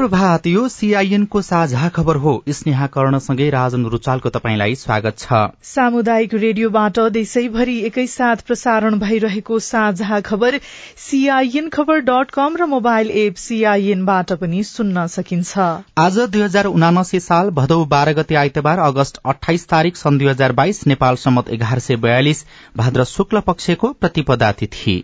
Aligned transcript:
शुभ 0.00 0.08
प्रभात 0.08 0.46
यो 0.46 0.68
सीआईएन 0.68 1.24
को 1.24 1.40
साझा 1.42 1.88
खबर 1.88 2.16
हो। 2.16 2.32
स्नेहा 2.48 2.86
कर्णसँगै 2.86 3.48
राजन 3.50 3.84
रुचालको 3.86 4.28
तपाईँलाई 4.28 4.74
स्वागत 4.74 5.18
छ। 5.18 5.40
सामुदायिक 5.62 6.34
रेडियोबाट 6.34 6.98
देशैभरि 7.12 7.76
एकैसाथ 7.86 8.44
प्रसारण 8.46 8.98
भइरहेको 8.98 9.58
साझा 9.58 10.20
खबर 10.20 10.58
सीआईएन 11.04 11.68
खबर 11.68 12.00
डट 12.00 12.30
कम 12.30 12.56
र 12.56 12.66
मोबाइल 12.66 13.10
एप 13.24 13.34
सीआईएनबाट 13.36 14.32
पनि 14.40 14.62
सुन्न 14.64 15.06
सकिन्छ। 15.08 15.68
आज 15.98 16.18
दुई 16.30 16.42
हजार 16.42 16.66
उनासी 16.72 17.20
साल 17.20 17.50
भदौ 17.52 17.84
बाह्र 17.86 18.12
गते 18.14 18.34
आइतबार 18.36 18.78
अगस्त 18.80 19.20
अठाइस 19.26 19.68
तारीक 19.68 19.96
सन् 19.96 20.18
दुई 20.18 20.28
हजार 20.28 20.52
बाइस 20.54 20.86
नेपाल 20.86 21.16
सम्मत 21.18 21.50
एघार 21.50 21.78
सय 21.80 21.96
बयालिस 21.98 22.44
भाद्र 22.76 23.04
शुक्ल 23.12 23.40
पक्षको 23.46 23.92
प्रतिपदा 24.00 24.52
तिथि। 24.54 25.02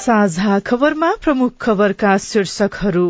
साझा 0.00 0.58
खबरमा 0.58 1.08
प्रमुख 1.22 1.52
खबरका 1.60 2.16
शीर्षकहरू। 2.18 3.08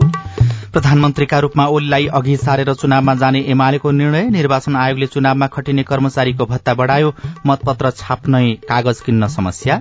प्रधानमन्त्रीका 0.72 1.38
रूपमा 1.38 1.66
ओलीलाई 1.66 2.06
अघि 2.18 2.36
सारेर 2.36 2.72
चुनावमा 2.74 3.14
जाने 3.14 3.40
एमालेको 3.46 3.90
निर्णय 3.90 4.28
निर्वाचन 4.30 4.76
आयोगले 4.76 5.06
चुनावमा 5.06 5.46
खटिने 5.46 5.82
कर्मचारीको 5.82 6.46
भत्ता 6.46 6.74
बढ़ायो 6.74 7.12
मतपत्र 7.46 7.90
छाप्नै 7.96 8.44
कागज 8.68 9.00
किन्न 9.00 9.26
समस्या। 9.28 9.80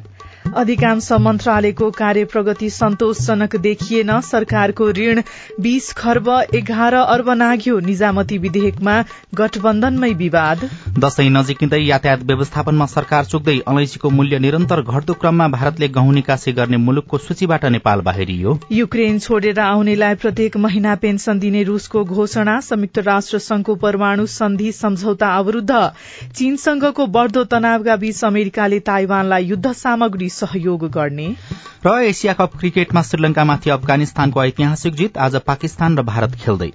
अधिकांश 0.55 1.11
मन्त्रालयको 1.21 1.89
कार्य 1.91 2.25
प्रगति 2.25 2.69
सन्तोषजनक 2.69 3.55
देखिएन। 3.57 4.19
सरकारको 4.21 4.89
ऋण 4.91 5.21
बीस 5.61 5.91
खर्ब 5.93 6.29
एघार 6.55 6.93
अर्ब 6.93 7.29
नाग्यो। 7.31 7.79
निजामती 7.81 8.37
विधेयकमा 8.37 8.95
गठबन्धनमै 9.35 10.11
विवाद। 10.15 10.69
दशैं 10.99 11.29
नजिकिँदै 11.29 11.79
यातायात 11.79 12.23
व्यवस्थापनमा 12.23 12.85
सरकार 12.87 13.25
चुक्दै 13.25 13.57
अलैँचीको 13.67 14.09
मूल्य 14.09 14.39
निरन्तर 14.39 14.81
घट्दो 14.81 15.13
क्रममा 15.15 15.47
भारतले 15.49 15.87
गहुँ 15.89 16.13
निकासी 16.13 16.51
गर्ने 16.51 16.77
मुलुकको 16.79 17.17
सूचीबाट 17.19 17.65
नेपाल 17.67 18.01
बाहिरियो। 18.01 18.57
युक्रेन 18.71 19.19
छोडेर 19.19 19.59
आउनेलाई 19.59 20.15
प्रत्येक 20.15 20.57
महिना 20.57 20.95
पेन्सन 20.97 21.39
दिने 21.39 21.63
रूसको 21.63 22.03
घोषणा। 22.05 22.59
संयुक्त 22.61 22.99
राष्ट्र 23.01 23.37
संघको 23.39 23.75
परमाणु 23.77 24.25
सन्धि 24.29 24.71
सम्झौता 24.71 25.27
अवरूद्ध। 25.37 25.71
चीनसँगको 26.35 27.05
बढ़दो 27.09 27.43
तनावका 27.45 27.95
बीच 27.97 28.23
अमेरिकाले 28.25 28.79
ताइवानलाई 28.81 29.45
युद्ध 29.45 29.71
सामग्री 29.75 30.29
सहयोग 30.39 30.89
गर्ने। 30.91 31.27
र 31.85 31.97
एसिया 32.03 32.33
कप 32.33 32.57
क्रिकेटमा 32.59 33.01
श्रीलंकामाथि 33.01 33.69
अफगानिस्तानको 33.69 34.43
ऐतिहासिक 34.43 34.95
जित 34.95 35.17
आज 35.17 35.35
पाकिस्तान 35.47 35.97
र 35.97 36.03
भारत 36.05 36.35
खेल्दै। 36.41 36.71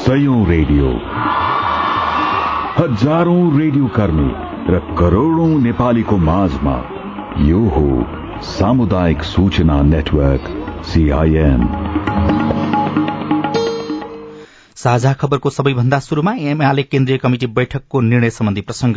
सयौं 0.00 0.40
रेडियो। 0.46 0.90
हजारौं 2.76 3.42
रेडियो 3.58 3.86
कर्मी 3.94 4.30
र 4.68 4.78
करोड़ौं 4.98 5.48
नेपालीको 5.60 6.16
माझमा 6.26 6.76
यो 7.42 7.62
हो 7.68 8.42
सामुदायिक 8.46 9.22
सूचना 9.24 9.80
नेटवर्क 9.84 10.44
सीआईएन 10.84 11.62
साझा 14.86 15.12
खबरको 15.12 15.50
सबैभन्दा 15.50 15.98
शुरूमा 16.00 16.32
एमाले 16.48 16.82
केन्द्रीय 16.82 17.18
कमिटी 17.18 17.46
बैठकको 17.54 18.00
निर्णय 18.00 18.30
सम्बन्धी 18.30 18.60
प्रसंग। 18.60 18.96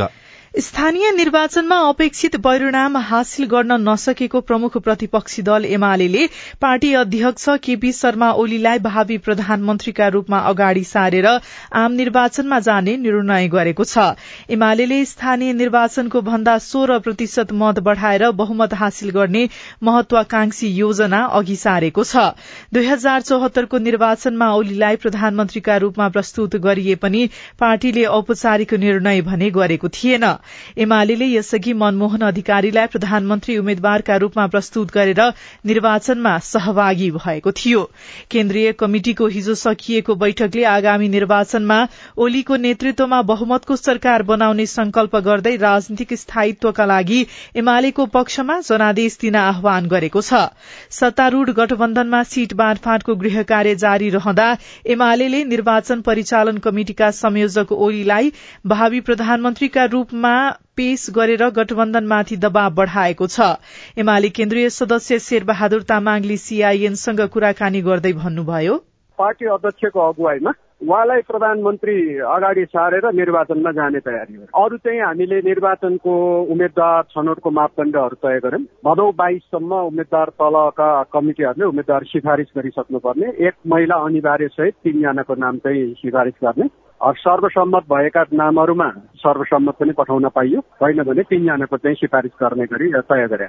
स्थानीय 0.57 1.11
निर्वाचनमा 1.11 1.75
अपेक्षित 1.87 2.35
परिणाम 2.35 2.95
हासिल 2.97 3.45
गर्न 3.47 3.71
नसकेको 3.79 4.39
प्रमुख 4.41 4.77
प्रतिपक्षी 4.77 5.41
दल 5.41 5.65
एमाले 5.65 6.25
पार्टी 6.61 6.93
अध्यक्ष 6.93 7.45
केपी 7.63 7.91
शर्मा 7.93 8.29
ओलीलाई 8.33 8.79
भावी 8.79 9.17
प्रधानमन्त्रीका 9.19 10.07
रूपमा 10.07 10.39
अगाडि 10.49 10.83
सारेर 10.83 11.25
आम 11.25 11.91
निर्वाचनमा 11.93 12.59
जाने 12.59 12.95
निर्णय 12.97 13.47
गरेको 13.47 13.83
छ। 13.83 14.07
एमाले 14.49 15.03
स्थानीय 15.05 15.53
निर्वाचनको 15.53 16.21
भन्दा 16.21 16.57
सोह्र 16.59 16.97
प्रतिशत 16.99 17.53
मत 17.53 17.79
बढ़ाएर 17.79 18.29
बहुमत 18.41 18.73
हासिल 18.73 19.09
गर्ने 19.11 19.47
महत्वाकांक्षी 19.83 20.73
योजना 20.73 21.21
अघि 21.39 21.55
सारेको 21.57 22.03
छ। 22.03 22.25
दुई 22.73 22.85
हजार 22.85 23.21
चौहत्तरको 23.21 23.77
निर्वाचनमा 23.79 24.49
ओलीलाई 24.55 24.95
प्रधानमन्त्रीका 24.97 25.77
रूपमा 25.77 26.09
प्रस्तुत 26.09 26.55
गरिए 26.65 26.95
पनि 26.97 27.29
पार्टीले 27.59 28.05
औपचारिक 28.17 28.73
निर्णय 28.79 29.21
भने 29.21 29.49
गरेको 29.51 29.89
थिएन। 29.93 30.29
एमाले 30.77 31.07
यसअघि 31.09 31.73
मनमोहन 31.73 32.21
अधिकारीलाई 32.21 32.87
प्रधानमन्त्री 32.87 33.57
उम्मेद्वारका 33.57 34.15
रूपमा 34.17 34.45
प्रस्तुत 34.47 34.91
गरेर 34.93 35.21
निर्वाचनमा 35.65 36.37
सहभागी 36.45 37.09
भएको 37.11 37.51
थियो। 37.51 37.83
केन्द्रीय 38.31 38.71
कमिटिको 38.79 39.27
हिजो 39.29 39.55
सकिएको 39.55 40.15
बैठकले 40.15 40.63
आगामी 40.65 41.07
निर्वाचनमा 41.09 41.79
ओलीको 42.17 42.55
नेतृत्वमा 42.57 43.21
बहुमतको 43.31 43.75
सरकार 43.75 44.23
बनाउने 44.23 44.65
संकल्प 44.67 45.15
गर्दै 45.25 45.55
राजनीतिक 45.57 46.13
स्थायित्वका 46.15 46.85
लागि 46.85 47.25
एमालेको 47.55 48.05
पक्षमा 48.13 48.59
जनादेश 48.69 49.17
दिन 49.21 49.35
आह्वान 49.35 49.87
गरेको 49.87 50.21
छ। 50.21 50.43
सत्तारूढ़ 50.91 51.49
गठबन्धनमा 51.59 52.23
सीट 52.25 52.53
बाँडफाँटको 52.55 53.15
गृह 53.15 53.41
कार्य 53.49 53.75
जारी 53.77 54.09
रहँदा 54.09 54.47
एमाले 54.87 55.43
निर्वाचन 55.45 56.01
परिचालन 56.01 56.57
कमिटिका 56.59 57.09
संयोजक 57.15 57.71
ओलीलाई 57.79 58.31
भावी 58.67 58.99
प्रधानमन्त्रीका 59.01 59.85
रूपमा 59.93 60.28
पेश 60.77 61.05
गरेर 61.15 61.43
गठबन्धनमाथि 61.51 62.37
दबाव 62.37 62.73
बढ़ाएको 62.75 63.27
छ। 63.27 63.49
एमाले 63.97 64.29
केन्द्रीय 64.31 64.69
सदस्य 64.71 65.19
शेरबहादुर 65.19 65.81
तामाङले 65.89 66.37
सीआईएनसँग 66.39 67.21
कुराकानी 67.33 67.81
गर्दै 67.81 68.13
भन्नुभयो। 68.15 68.75
पार्टी 69.19 69.45
अध्यक्षको 69.53 69.99
अगुवाईमा 69.99 70.51
उहाँलाई 70.79 71.21
प्रधानमन्त्री 71.27 71.95
अगाडि 72.25 72.63
सारेर 72.65 73.05
निर्वाचनमा 73.11 73.71
जाने 73.71 73.99
तयारी 73.99 74.35
हो। 74.35 74.63
अरू 74.63 74.77
चाहिँ 74.77 74.99
हामीले 75.01 75.39
निर्वाचनको 75.43 76.13
उम्मेद्वार 76.51 77.03
छनौटको 77.11 77.49
मापदण्डहरू 77.51 78.15
तय 78.23 78.39
गर्यौँ 78.39 78.63
भदौ 78.85 79.11
बाइससम्म 79.11 79.71
उम्मेद्वार 79.91 80.29
तलका 80.39 80.89
कमिटीहरूले 81.13 81.65
उम्मेद्वार 81.65 82.03
सिफारिस 82.07 82.55
गरिसक्नुपर्ने। 82.57 83.27
एक 83.47 83.55
महिला 83.67 83.95
अनिवार्य 84.07 84.47
सहित 84.47 84.73
तिनजनाको 84.83 85.35
नाम 85.35 85.57
चाहिँ 85.57 85.93
सिफारिस 85.99 86.39
गर्ने। 86.43 86.67
सर्वसम्मत 87.03 87.83
भएका 87.83 88.23
नामहरूमा 88.33 88.89
सर्वसम्मत 89.15 89.73
पनि 89.73 89.91
पठाउन 89.91 90.29
पाइयो। 90.29 90.59
होइन 90.59 91.03
भने 91.03 91.23
तिनजनाको 91.23 91.77
चाहिँ 91.77 91.95
सिफारिस 91.95 92.31
गर्ने 92.41 92.65
गरी 92.65 92.91
तय 92.91 93.27
गरे। 93.27 93.47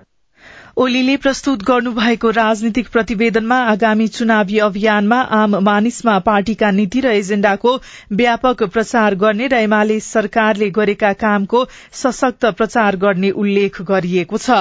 ओलीले 0.78 1.16
प्रस्तुत 1.16 1.62
गर्नुभएको 1.68 2.30
राजनीतिक 2.30 2.88
प्रतिवेदनमा 2.88 3.56
आगामी 3.70 4.06
चुनावी 4.08 4.58
अभियानमा 4.66 5.16
आम 5.38 5.56
मानिसमा 5.64 6.18
पार्टीका 6.28 6.70
नीति 6.70 7.00
र 7.00 7.10
एजेण्डाको 7.14 7.72
व्यापक 8.20 8.62
प्रचार 8.76 9.14
गर्ने 9.22 9.48
र 9.48 9.58
एमाले 9.64 9.98
सरकारले 10.00 10.68
गरेका 10.78 11.12
कामको 11.22 11.64
सशक्त 12.02 12.46
प्रचार 12.60 12.96
गर्ने 12.96 13.30
उल्लेख 13.42 13.80
गरिएको 13.90 14.38
छ। 14.38 14.60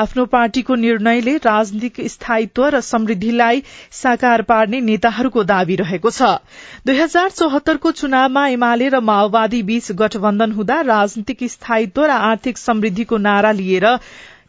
आफ्नो 0.00 0.24
पार्टीको 0.32 0.74
निर्णयले 0.86 1.36
राजनीतिक 1.46 2.00
स्थायित्व 2.08 2.66
र 2.68 2.80
समृद्धिलाई 2.88 3.62
साकार 4.00 4.42
पार्ने 4.50 4.80
नेताहरूको 4.88 5.44
दावी 5.52 5.76
रहेको 5.76 6.10
छ। 6.10 6.32
दुई 6.86 6.96
हजार 6.96 7.30
चौहत्तरको 7.36 7.92
चुनावमा 8.02 8.46
एमाले 8.56 8.88
र 8.88 9.00
माओवादी 9.12 9.62
बीच 9.70 9.92
गठबन्धन 10.02 10.58
हुँदा 10.58 10.80
राजनीतिक 10.90 11.48
स्थायित्व 11.50 12.04
र 12.04 12.18
आर्थिक 12.32 12.58
समृद्धिको 12.58 13.22
नारा 13.28 13.52
लिएर 13.62 13.88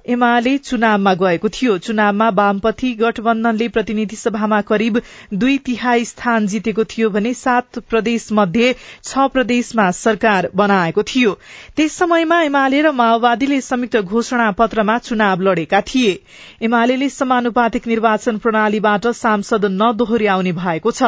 एमाले 0.06 0.58
चुनावमा 0.58 1.14
गएको 1.14 1.50
थियो। 1.50 1.78
चुनावमा 1.78 2.30
वामपन्थी 2.30 2.94
गठबन्धनले 2.96 3.68
प्रतिनिधि 3.68 4.16
सभामा 4.16 4.62
करिब 4.62 5.02
दुई 5.34 5.58
तिहाई 5.58 6.06
स्थान 6.06 6.48
जितेको 6.48 6.84
थियो 6.84 7.10
भने 7.10 7.34
सात 7.34 7.80
प्रदेश 7.90 8.28
मध्ये 8.32 8.74
छ 9.04 9.28
प्रदेशमा 9.34 9.90
सरकार 9.92 10.50
बनाएको 10.56 11.04
थियो। 11.04 11.38
त्यस 11.78 11.94
समयमा 11.94 12.42
एमाले 12.42 12.82
र 12.82 12.92
माओवादीले 12.92 13.62
संयुक्त 13.62 13.98
घोषणा 13.98 14.50
पत्रमा 14.52 14.98
चुनाव 15.00 15.42
लडेका 15.42 15.82
थिए। 15.82 16.18
एमाले 16.62 17.10
समानुपातिक 17.10 17.88
निर्वाचन 17.88 18.38
प्रणालीबाट 18.38 19.08
सांसद 19.16 19.66
नदोहोर्याउने 19.72 20.52
भएको 20.54 20.92
छ। 20.92 21.04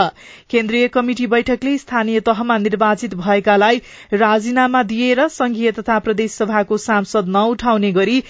केन्द्रीय 0.50 0.88
कमिटि 0.88 1.28
बैठकले 1.28 1.78
स्थानीय 1.78 2.20
तहमा 2.20 2.58
निर्वाचित 2.58 3.14
भएकालाई 3.16 3.82
राजीनामा 4.14 4.84
दिएर 4.84 5.28
संघीय 5.30 5.72
तथा 5.72 6.00
प्रदेश 6.00 6.32
सभाको 6.34 6.78
सांसद 6.78 7.28
नउठाउने 7.28 7.92
गरी 7.92 8.24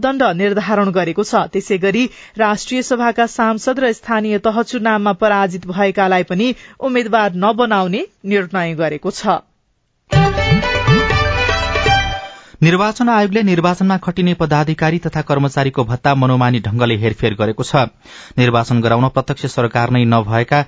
मापदण्ड 0.00 0.22
निर्धारण 0.36 0.90
गरेको 0.90 1.22
छ। 1.22 1.34
त्यसै 1.52 1.76
गरी 1.78 2.04
राष्ट्रिय 2.38 2.82
सभाका 2.82 3.26
सांसद 3.28 3.78
र 3.80 3.92
स्थानीय 3.92 4.38
तह 4.40 4.62
चुनावमा 4.62 5.12
पराजित 5.12 5.66
भएकालाई 5.66 6.22
पनि 6.24 6.54
उम्मेद्वार 6.80 7.32
नबनाउने 7.36 8.00
निर्णय 8.24 8.74
गरेको 8.74 9.10
छ। 9.12 9.44
निर्वाचन 12.60 13.08
आयोगले 13.08 13.42
निर्वाचनमा 13.42 13.96
खटिने 13.96 14.34
पदाधिकारी 14.36 14.98
तथा 15.00 15.20
कर्मचारीको 15.24 15.84
भत्ता 15.84 16.14
मनोमानी 16.14 16.60
ढंगले 16.60 16.96
हेरफेर 16.96 17.34
गरेको 17.34 17.64
छ। 17.64 17.88
निर्वाचन 18.36 18.80
गराउन 18.80 19.08
प्रत्यक्ष 19.08 19.46
सरकार 19.48 19.90
नै 19.90 20.04
नभएका 20.04 20.60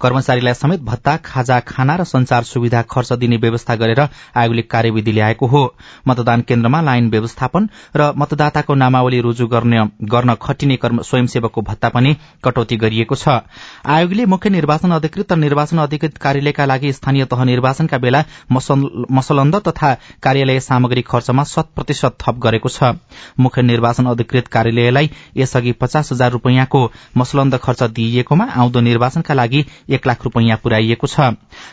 कर्मचारीलाई 0.00 0.54
समेत 0.54 0.80
भत्ता 0.82 1.16
खाजा 1.24 1.58
खाना 1.68 1.96
र 1.96 2.04
संचार 2.04 2.42
सुविधा 2.44 2.82
खर्च 2.90 3.12
दिने 3.14 3.36
व्यवस्था 3.36 3.74
गरेर 3.76 4.00
आयोगले 4.00 4.62
कार्यविधि 4.64 5.12
ल्याएको 5.12 5.46
हो। 5.46 5.62
मतदान 6.08 6.40
केन्द्रमा 6.48 6.80
लाइन 6.82 7.10
व्यवस्थापन 7.10 7.68
र 7.96 8.12
मतदाताको 8.16 8.74
नामावली 8.74 9.20
रूजु 9.20 9.46
गर्न 9.46 10.34
खटिने 10.42 10.78
स्वयंसेवकको 10.84 11.62
भत्ता 11.62 11.88
पनि 11.88 12.16
कटौती 12.44 12.76
गरिएको 12.76 13.14
छ। 13.14 13.40
आयोगले 13.86 14.26
मुख्य 14.26 14.50
निर्वाचन 14.50 14.90
अधिकृत 14.92 15.32
र 15.32 15.36
निर्वाचन 15.38 15.78
अधिकृत 15.80 16.16
कार्यालयका 16.18 16.64
लागि 16.66 16.92
स्थानीय 16.92 17.24
तह 17.32 17.44
निर्वाचनका 17.44 17.98
बेला 17.98 18.24
मसलन्द 18.50 19.56
तथा 19.68 19.94
कार्यालय 20.22 20.60
सामग्री 20.60 21.02
खर्चमा 21.02 21.44
शत 21.44 21.68
प्रतिशत 21.76 22.16
थप 22.20 22.38
गरेको 22.38 22.68
छ। 22.70 22.94
मुख्य 23.40 23.62
निर्वाचन 23.62 24.06
अधिकृत 24.06 24.48
कार्यालयलाई 24.48 25.10
यसअघि 25.36 25.72
पचास 25.80 26.12
हजार 26.12 26.30
रूपियाँको 26.32 26.80
मसलन्द 27.16 27.56
खर्च 27.62 27.82
दिइएकोमा 27.92 28.44
आउँदो 28.56 28.80
निर्वाचनका 28.80 29.34
लागि 29.34 29.64
एक 29.90 30.06
लाख 30.06 30.24
रूपियाँ 30.24 30.58
पुर्याइएको 30.62 31.06
छ। 31.06 31.20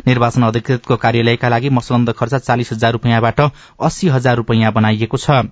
निर्वाचन 0.08 0.44
अधिकृतको 0.44 0.96
कार्यालयका 0.98 1.50
लागि 1.50 1.70
मसलन्द 1.70 2.12
खर्च 2.20 2.36
चालिस 2.38 2.72
हजार 2.72 2.92
रूपियाँबाट 2.94 3.40
अस्सी 3.42 4.08
हजार 4.10 4.36
रूपियाँ 4.38 4.72
बनाइएको 4.74 5.18
छ। 5.18 5.44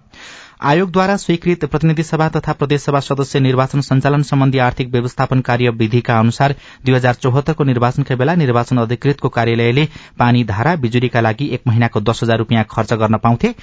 आयोगद्वारा 0.63 1.15
स्वीकृत 1.17 1.65
प्रतिनिधि 1.65 2.03
सभा 2.03 2.27
तथा 2.29 2.53
प्रदेशसभा 2.53 2.99
सदस्य 2.99 3.39
निर्वाचन 3.39 3.81
सञ्चालन 3.81 4.21
सम्बन्धी 4.23 4.57
आर्थिक 4.57 4.89
व्यवस्थापन 4.91 5.41
कार्य 5.41 5.69
विधिका 5.79 6.19
अनुसार 6.19 6.55
दुई 6.85 6.95
हजार 6.95 7.13
चौहत्तरको 7.15 7.63
निर्वाचनका 7.63 8.15
बेला 8.15 8.35
निर्वाचन 8.35 8.77
अधिकृतको 8.77 9.29
कार्यालयले 9.29 9.87
पानी 10.19 10.43
धारा 10.43 10.75
बिजुलीका 10.75 11.21
लागि 11.21 11.49
एक 11.55 11.67
महिनाको 11.67 12.01
दस 12.01 12.23
हजार 12.23 12.37
रूपियाँ 12.37 12.63
खर्च 12.71 12.93
गर्न 12.93 13.17
पाउँथे। 13.17 13.53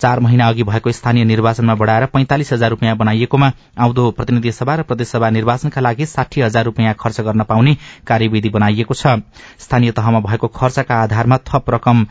चार 0.00 0.20
महिना 0.20 0.48
अघि 0.48 0.62
भएको 0.62 0.92
स्थानीय 0.92 1.24
निर्वाचनमा 1.24 1.74
बढ़ाएर 1.74 2.06
पैंतालिस 2.06 2.52
हजार 2.52 2.70
रूपियाँ 2.70 2.96
बनाइएकोमा 2.96 3.50
आउँदो 3.78 4.10
प्रतिनिधि 4.10 4.52
सभा 4.52 4.74
र 4.74 4.82
प्रदेशसभा 4.82 5.30
निर्वाचनका 5.30 5.80
लागि 5.80 6.06
साठी 6.06 6.40
हजार 6.40 6.64
रूपियाँ 6.64 6.94
खर्च 7.00 7.20
गर्न 7.20 7.42
पाउने 7.42 7.76
कार्यविधि 8.06 8.48
बनाइएको 8.48 8.94
छ। 8.94 9.18
स्थानीय 9.58 9.92
तहमा 9.92 10.20
भएको 10.20 10.48
खर्चका 10.48 11.02
आधारमा 11.02 11.38
थप 11.46 11.70
रकम 11.70 12.06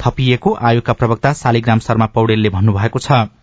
थपिएको 0.00 0.54
आयोगका 0.62 0.92
प्रवक्ता 0.92 1.32
शालिग्राम 1.32 1.78
शर्मा 1.78 2.06
पौडेलले 2.06 2.48
भन्नुभएको 2.50 2.98
छ। 2.98 3.39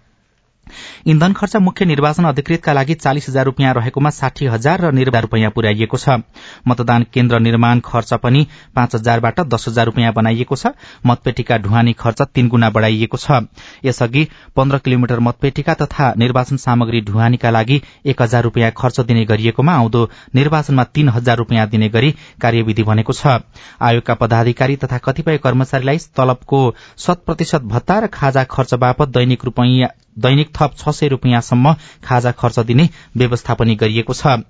इन्धन 1.08 1.34
खर्च 1.34 1.56
मुख्य 1.58 1.86
निर्वाचन 1.86 2.26
अधिकृतका 2.26 2.74
लागि 2.74 2.94
चालिस 2.96 3.30
हजार 3.30 3.46
रूपियाँ 3.46 3.74
रहेकोमा 3.74 4.10
साठी 4.10 4.46
हजार 4.46 4.82
र 4.82 4.92
निर्वाह 4.92 5.22
रूपियाँ 5.22 5.52
पुर्याइएको 5.52 5.98
छ। 5.98 6.20
मतदान 6.68 7.06
केन्द्र 7.14 7.40
निर्माण 7.40 7.80
खर्च 7.86 8.14
पनि 8.24 8.46
पाँच 8.76 8.96
हजारबाट 8.96 9.40
दस 9.48 9.66
हजार 9.68 9.86
रूपियाँ 9.86 10.14
बनाइएको 10.14 10.56
छ। 10.56 10.74
मतपेटिका 11.06 11.58
ढुवानी 11.58 11.94
खर्च 11.94 12.22
तीन 12.36 12.48
गुणा 12.48 12.70
बढ़ाइएको 12.70 13.18
छ। 13.18 13.42
यसअघि 13.86 14.28
पन्ध्र 14.56 14.78
किलोमिटर 14.78 15.20
मतपेटिका 15.20 15.74
तथा 15.74 16.14
निर्वाचन 16.18 16.58
सामग्री 16.58 17.02
ढुवानीका 17.02 17.50
लागि 17.50 17.82
एक 18.06 18.22
हजार 18.22 18.44
रूपियाँ 18.44 18.72
खर्च 18.78 19.00
दिने 19.02 19.26
गरिएकोमा 19.26 19.74
आउँदो 19.74 20.10
निर्वाचनमा 20.36 20.84
तीन 20.94 21.10
हजार 21.10 21.38
रूपियाँ 21.38 21.68
दिने 21.70 21.90
गरी 21.90 22.12
कार्यविधि 22.42 22.84
बनेको 22.84 23.14
छ। 23.14 23.40
आयोगका 23.82 24.14
पदाधिकारी 24.16 24.76
तथा 24.76 24.98
कतिपय 25.06 25.38
कर्मचारीलाई 25.38 25.98
तलबको 26.18 26.60
शत 26.98 27.24
प्रतिशत 27.26 27.62
भत्ता 27.68 28.00
र 28.00 28.08
खाजा 28.14 28.44
खर्च 28.52 28.74
बापत 28.74 29.08
दैनिक 29.10 29.46
रूपियाँ 29.46 29.90
दैनिक 30.18 30.50
थप 30.52 30.74
छ 30.78 30.90
सय 30.92 31.08
रूपियाँसम्म 31.08 31.74
खाजा 32.06 32.32
खर्च 32.34 32.60
दिने 32.62 32.90
व्यवस्था 33.18 33.54
पनि 33.54 33.76
गरिएको 33.76 34.14
छ। 34.14 34.42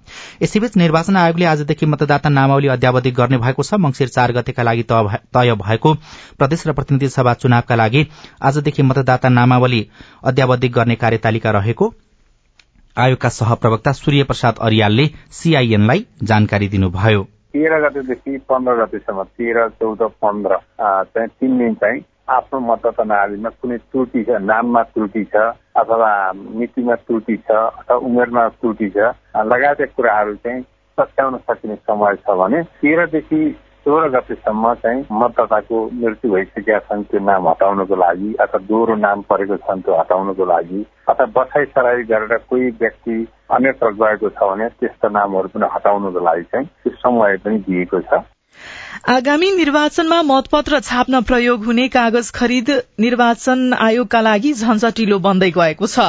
यसैबीच 0.41 0.77
निर्वाचन 0.77 1.17
आयोगले 1.17 1.45
आजदेखि 1.47 1.85
मतदाता 1.85 2.29
नामावली 2.29 2.67
अध्यावधि 2.69 3.11
गर्ने 3.11 3.37
भएको 3.37 3.63
छ। 3.63 3.73
मंगिर 3.77 4.07
चार 4.09 4.31
गतेका 4.33 4.63
लागि 4.63 4.83
तय 4.83 5.55
भएको 5.57 5.93
प्रदेश 6.39 6.67
र 6.67 6.73
प्रतिनिधि 6.73 7.09
सभा 7.09 7.33
चुनावका 7.35 7.75
लागि 7.75 8.05
आजदेखि 8.41 8.83
मतदाता 8.83 9.29
नामावली 9.29 9.81
अध्यावधि 10.23 10.67
गर्ने 10.69 10.95
कार्यतालिका 10.97 11.51
रहेको 11.51 11.93
आयोगका 12.97 13.29
सहप्रवक्ता 13.31 13.91
सूर्य 13.93 14.23
प्रसाद 14.23 14.55
अरियालले 14.61 15.05
सीआईएनलाई 15.31 16.05
जानकारी 16.23 16.67
दिनुभयो। 16.67 17.23
तेह्र 17.53 17.79
गतेदेखि 17.81 18.37
पन्ध्र 18.49 18.73
गतेसम्म 18.75 19.23
तेह्र 19.23 19.67
चौध 19.77 20.01
पन्ध्र 20.21 20.57
चाहिँ 20.79 21.27
तीन 21.29 21.57
दिन 21.57 21.73
चाहिँ 21.73 22.01
आफ्नो 22.27 22.59
मतदाता 22.59 23.03
नालीमा 23.03 23.49
कुनै 23.61 23.77
त्रुटि 23.83 24.23
छ 24.23 24.39
नाममा 24.43 24.81
त्रुटि 24.93 25.23
छ 25.25 25.43
अथवा 25.75 26.09
मितिमा 26.55 26.95
त्रुटि 27.03 27.37
छ 27.37 27.51
अथवा 27.51 27.97
उमेरमा 28.07 28.47
त्रुटि 28.55 28.89
छ 28.89 29.13
लगायतका 29.45 29.93
कुराहरू 29.95 30.35
चाहिँ 30.43 30.61
सच्याउन 30.97 31.37
सकिने 31.47 31.75
समय 31.83 32.15
छ 32.15 32.37
भने 32.39 32.61
तेह्रदेखि 32.81 33.41
सोह्र 33.85 34.07
गतेसम्म 34.09 34.73
चाहिँ 34.75 35.05
मतदाताको 35.13 35.77
मृत्यु 35.93 36.31
भइसकेका 36.31 36.79
छन् 36.87 37.03
त्यो 37.03 37.19
नाम 37.23 37.47
हटाउनको 37.47 37.95
लागि 37.95 38.33
अथवा 38.41 38.59
दोहोरो 38.67 38.95
नाम 38.99 39.21
परेको 39.29 39.57
छन् 39.63 39.81
त्यो 39.81 39.99
हटाउनको 39.99 40.45
लागि 40.45 40.85
अथवा 41.09 41.25
बसाइ 41.35 41.65
सराई 41.71 42.03
गरेर 42.09 42.37
कोही 42.49 42.69
व्यक्ति 42.81 43.15
अन्यत्र 43.51 43.91
गएको 44.01 44.29
छ 44.29 44.49
भने 44.49 44.67
त्यस्ता 44.81 45.09
नामहरू 45.15 45.53
पनि 45.55 45.69
हटाउनको 45.75 46.25
लागि 46.25 46.43
चाहिँ 46.51 46.67
त्यो 46.67 46.99
समय 47.03 47.37
पनि 47.45 47.59
दिएको 47.69 48.01
छ। 48.01 48.19
आगामी 49.05 49.51
निर्वाचनमा 49.51 50.21
मतपत्र 50.21 50.79
छाप्न 50.79 51.19
प्रयोग 51.21 51.65
हुने 51.65 51.87
कागज 51.87 52.29
खरिद 52.31 52.69
निर्वाचन 52.99 53.73
आयोगका 53.73 54.21
लागि 54.21 54.53
झन्झटिलो 54.53 55.19
बन्दै 55.19 55.49
गएको 55.57 55.87
छ। 55.87 56.05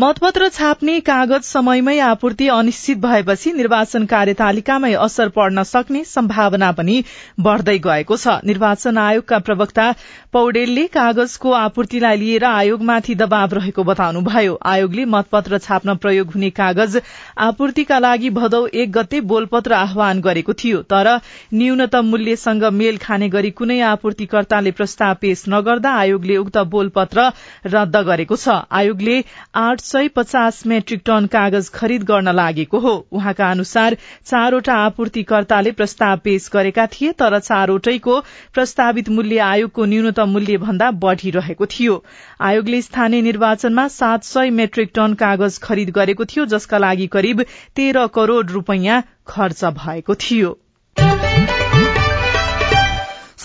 मतपत्र 0.00 0.48
छाप्ने 0.48 0.98
कागज 1.00 1.42
समयमै 1.44 1.98
आपूर्ति 2.00 2.48
अनिश्चित 2.48 2.98
भएपछि 2.98 3.52
निर्वाचन 3.52 4.04
कार्यतालिकामै 4.06 4.92
असर 5.04 5.28
पर्न 5.36 5.62
सक्ने 5.64 6.02
सम्भावना 6.04 6.70
पनि 6.72 6.96
बढ़दै 7.40 7.78
गएको 7.78 8.16
छ। 8.16 8.36
निर्वाचन 8.44 8.98
आयोगका 8.98 9.38
प्रवक्ता 9.40 9.86
पौडेलले 10.32 10.86
कागजको 10.90 11.52
आपूर्तिलाई 11.54 12.16
लिएर 12.16 12.44
आयोगमाथि 12.44 13.14
दबाव 13.14 13.54
रहेको 13.54 13.84
बताउनुभयो। 13.84 14.58
आयोगले 14.66 15.04
मतपत्र 15.14 15.58
छाप्न 15.60 15.94
प्रयोग 16.02 16.34
हुने 16.34 16.50
कागज 16.58 17.00
आपूर्तिका 17.48 17.98
लागि 18.00 18.30
भदौ 18.40 18.66
एक 18.74 18.92
गते 18.92 19.20
बोलपत्र 19.32 19.72
आह्वान 19.74 20.20
गरेको 20.20 20.52
थियो 20.64 20.82
तर 20.90 21.14
न्यूनतम 21.54 22.14
मूल्यसँग 22.24 22.62
मेल 22.72 22.96
खाने 22.98 23.28
गरी 23.28 23.50
कुनै 23.52 23.78
आपूर्तिकर्ताले 23.84 24.70
प्रस्ताव 24.72 25.14
पेश 25.20 25.42
नगर्दा 25.48 25.90
आयोगले 25.94 26.36
उक्त 26.38 26.56
बोलपत्र 26.72 27.20
रद्द 27.68 27.96
गरेको 28.06 28.36
छ। 28.36 28.54
आयोगले 28.72 29.16
आठ 29.54 29.80
सय 29.82 30.08
पचास 30.16 30.60
मेट्रिक 30.66 31.02
टन 31.04 31.26
कागज 31.28 31.68
खरिद 31.74 32.02
गर्न 32.04 32.32
लागेको 32.34 32.78
हो। 32.80 32.94
उहाँका 33.12 33.50
अनुसार 33.50 33.96
चारवटा 34.24 34.76
आपूर्तिकर्ताले 34.84 35.72
प्रस्ताव 35.74 36.24
पेश 36.24 36.48
गरेका 36.54 36.86
थिए 36.88 37.12
तर 37.20 37.38
चारवटैको 37.40 38.18
प्रस्तावित 38.54 39.08
मूल्य 39.10 39.44
आयोगको 39.48 39.84
न्यूनतम 39.84 40.28
मूल्य 40.30 40.56
भन्दा 40.64 40.90
बढ़ी 41.04 41.30
रहेको 41.36 41.66
थियो। 41.68 42.02
आयोगले 42.42 42.82
स्थानीय 42.82 43.22
निर्वाचनमा 43.22 43.88
सात 43.90 44.24
सय 44.24 44.50
मेट्रिक 44.62 44.96
टन 44.96 45.20
कागज 45.20 45.58
खरिद 45.62 45.90
गरेको 45.92 46.24
थियो 46.26 46.46
जसका 46.48 46.78
लागि 46.80 47.06
करिब 47.12 47.44
तेह्र 47.76 48.06
करोड़ 48.16 48.44
रूपियाँ 48.48 49.02
खर्च 49.28 49.64
भएको 49.76 50.14
थियो। 50.22 50.58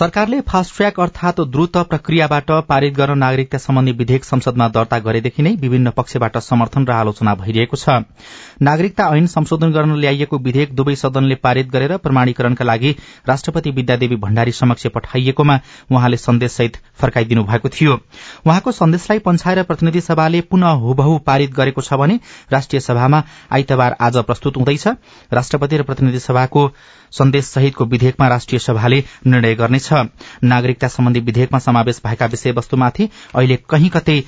सरकारले 0.00 0.40
फास्ट 0.40 0.74
ट्र्याक 0.76 0.98
अर्थात 1.00 1.40
द्रुत 1.52 1.76
प्रक्रियाबाट 1.88 2.50
पारित 2.68 2.94
गर्न 2.96 3.18
नागरिकता 3.18 3.58
सम्बन्धी 3.58 3.92
विधेयक 3.92 4.24
संसदमा 4.24 4.68
दर्ता 4.68 4.98
गरेदेखि 4.98 5.42
नै 5.42 5.50
विभिन्न 5.60 5.90
पक्षबाट 5.90 6.38
समर्थन 6.40 6.86
र 6.88 6.92
आलोचना 6.92 7.34
भइरहेको 7.34 7.76
छ। 7.76 7.96
नागरिकता 8.62 9.08
ऐन 9.16 9.26
संशोधन 9.26 9.72
गर्न 9.72 9.96
ल्याइएको 9.96 10.38
विधेयक 10.38 10.72
दुवै 10.74 10.94
सदनले 10.96 11.34
पारित 11.38 11.68
गरेर 11.70 11.96
प्रमाणीकरणका 11.98 12.64
लागि 12.64 12.94
राष्ट्रपति 13.28 13.70
विद्यादेवी 13.70 14.16
भण्डारी 14.16 14.52
समक्ष 14.52 14.86
पठाइएकोमा 14.94 15.58
उहाँले 15.92 16.16
सन्देशसहित 16.16 16.80
फर्काइदिनु 17.00 17.44
भएको 17.44 17.68
थियो। 17.70 17.98
उहाँको 18.46 18.72
सन्देशलाई 18.72 19.18
पन्छाएर 19.28 19.62
प्रतिनिधि 19.64 20.00
सभाले 20.00 20.40
पुनः 20.48 20.80
हुबहु 20.86 21.18
पारित 21.28 21.52
गरेको 21.52 21.80
छ 21.82 22.00
भने 22.00 22.18
राष्ट्रिय 22.52 22.80
सभामा 22.80 23.22
आइतबार 23.52 23.96
आज 24.00 24.16
प्रस्तुत 24.24 24.56
हुँदैछ। 24.56 24.88
राष्ट्रपति 25.32 25.76
र 25.76 25.82
प्रतिनिधि 25.82 26.18
सभाको 26.20 26.66
सन्देश 27.12 27.44
सहितको 27.44 27.84
विधेयकमा 27.86 28.28
राष्ट्रिय 28.28 28.58
सभाले 28.60 29.04
निर्णय 29.26 29.54
गर्नेछ। 29.54 29.88
नागरिकता 29.92 30.88
सम्बन्धी 30.88 31.20
विधेयकमा 31.20 31.58
समावेश 31.58 32.00
भएका 32.06 32.26
विषयवस्तुमाथि 32.26 33.08
अहिले 33.34 33.56
कहीँ 33.70 33.90
कतै 33.90 34.22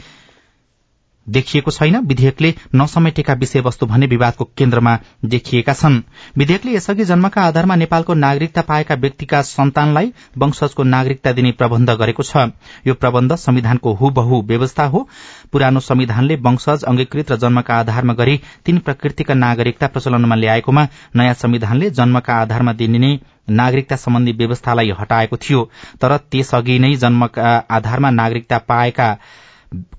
देखिएको 1.26 1.70
छैन। 1.70 1.96
विधेयकले 2.06 2.54
नसमेटेका 2.74 3.32
विषयवस्तु 3.32 3.86
भने 3.86 4.06
विवादको 4.06 4.44
केन्द्रमा 4.58 4.98
देखिएका 5.24 5.72
छन्। 5.72 6.00
विधेयकले 6.38 6.72
यसअघि 6.74 7.04
जन्मका 7.04 7.42
आधारमा 7.42 7.74
नेपालको 7.76 8.14
नागरिकता 8.14 8.62
पाएका 8.62 8.94
व्यक्तिका 8.94 9.42
सन्तानलाई 9.42 10.12
वंशजको 10.38 10.82
नागरिकता 10.82 11.32
दिने 11.32 11.52
प्रबन्ध 11.52 11.90
गरेको 11.90 12.22
छ। 12.22 12.50
यो 12.86 12.94
प्रबन्ध 12.94 13.34
संविधानको 13.36 13.92
हुबहु 13.92 14.42
व्यवस्था 14.42 14.84
हो। 14.84 15.08
पुरानो 15.52 15.80
संविधानले 15.80 16.36
वंशज 16.36 16.84
अंगीकृत 16.84 17.30
र 17.32 17.36
जन्मका 17.36 17.74
आधारमा 17.74 18.14
गरी 18.14 18.40
तीन 18.66 18.78
प्रकृतिका 18.78 19.34
नागरिकता 19.34 19.86
प्रचलनमा 19.86 20.34
ल्याएकोमा 20.34 20.86
नयाँ 21.16 21.34
संविधानले 21.34 21.90
जन्मका 21.92 22.34
आधारमा 22.34 22.72
दिनिने 22.72 23.18
नागरिकता 23.48 23.96
सम्बन्धी 23.96 24.32
व्यवस्थालाई 24.32 24.90
हटाएको 24.98 25.36
थियो 25.38 25.62
तर 26.00 26.16
त्यसअघि 26.30 26.78
नै 26.78 26.94
जन्मका 26.96 27.54
आधारमा 27.70 28.10
नागरिकता 28.12 28.58
पाएका 28.68 29.08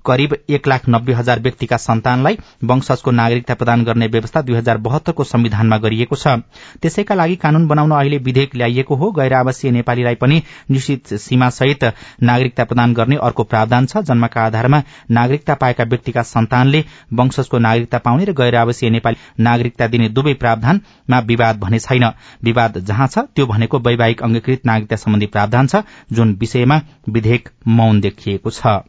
करिब 0.06 0.36
एक 0.50 0.66
लाख 0.68 0.88
नब्बे 0.88 1.12
हजार 1.12 1.40
व्यक्तिका 1.40 1.76
सन्तानलाई 1.78 2.38
वंशजको 2.64 3.10
नागरिकता 3.12 3.54
प्रदान 3.54 3.84
गर्ने 3.84 4.06
व्यवस्था 4.08 4.42
दुई 4.42 4.56
हजार 4.56 4.78
बहत्तरको 4.78 5.24
संविधानमा 5.24 5.78
गरिएको 5.78 6.16
छ। 6.16 6.36
त्यसैका 6.82 7.14
लागि 7.14 7.36
कानून 7.36 7.66
बनाउन 7.68 7.90
अहिले 7.92 8.18
विधेयक 8.20 8.56
ल्याइएको 8.56 8.94
हो। 8.94 9.10
गैर 9.12 9.34
आवासीय 9.34 9.70
नेपालीलाई 9.70 10.14
पनि 10.14 10.42
निश्चित 10.70 11.14
सीमासहित 11.16 11.84
नागरिकता 12.22 12.64
प्रदान 12.64 12.94
गर्ने 12.94 13.16
अर्को 13.22 13.44
प्रावधान 13.44 13.86
छ 13.86 14.04
जन्मका 14.04 14.44
आधारमा 14.44 14.82
नागरिकता 15.10 15.54
पाएका 15.56 15.84
व्यक्तिका 15.84 16.22
सन्तानले 16.24 16.84
वंशजको 17.14 17.58
नागरिकता 17.60 17.98
पाउने 17.98 18.24
र 18.24 18.32
गैर 18.34 18.56
आवासीय 18.56 18.90
नेपाली 18.90 19.42
नागरिकता 19.42 19.86
दिने 19.88 20.08
दुवै 20.10 20.34
प्रावधानमा 20.36 21.18
विवाद 21.26 21.58
भने 21.60 21.78
छैन। 21.80 22.10
विवाद 22.44 22.78
जहाँ 22.80 23.08
छ 23.08 23.26
त्यो 23.34 23.46
भनेको 23.46 23.78
वैवाहिक 23.80 24.22
अंगीकृत 24.22 24.66
नागरिकता 24.66 24.96
सम्बन्धी 24.96 25.26
प्रावधान 25.28 25.66
छ 25.66 25.84
जुन 26.12 26.34
विषयमा 26.40 26.80
विधेयक 27.08 27.48
मौन 27.68 28.00
देखिएको 28.00 28.50
छ। 28.50 28.80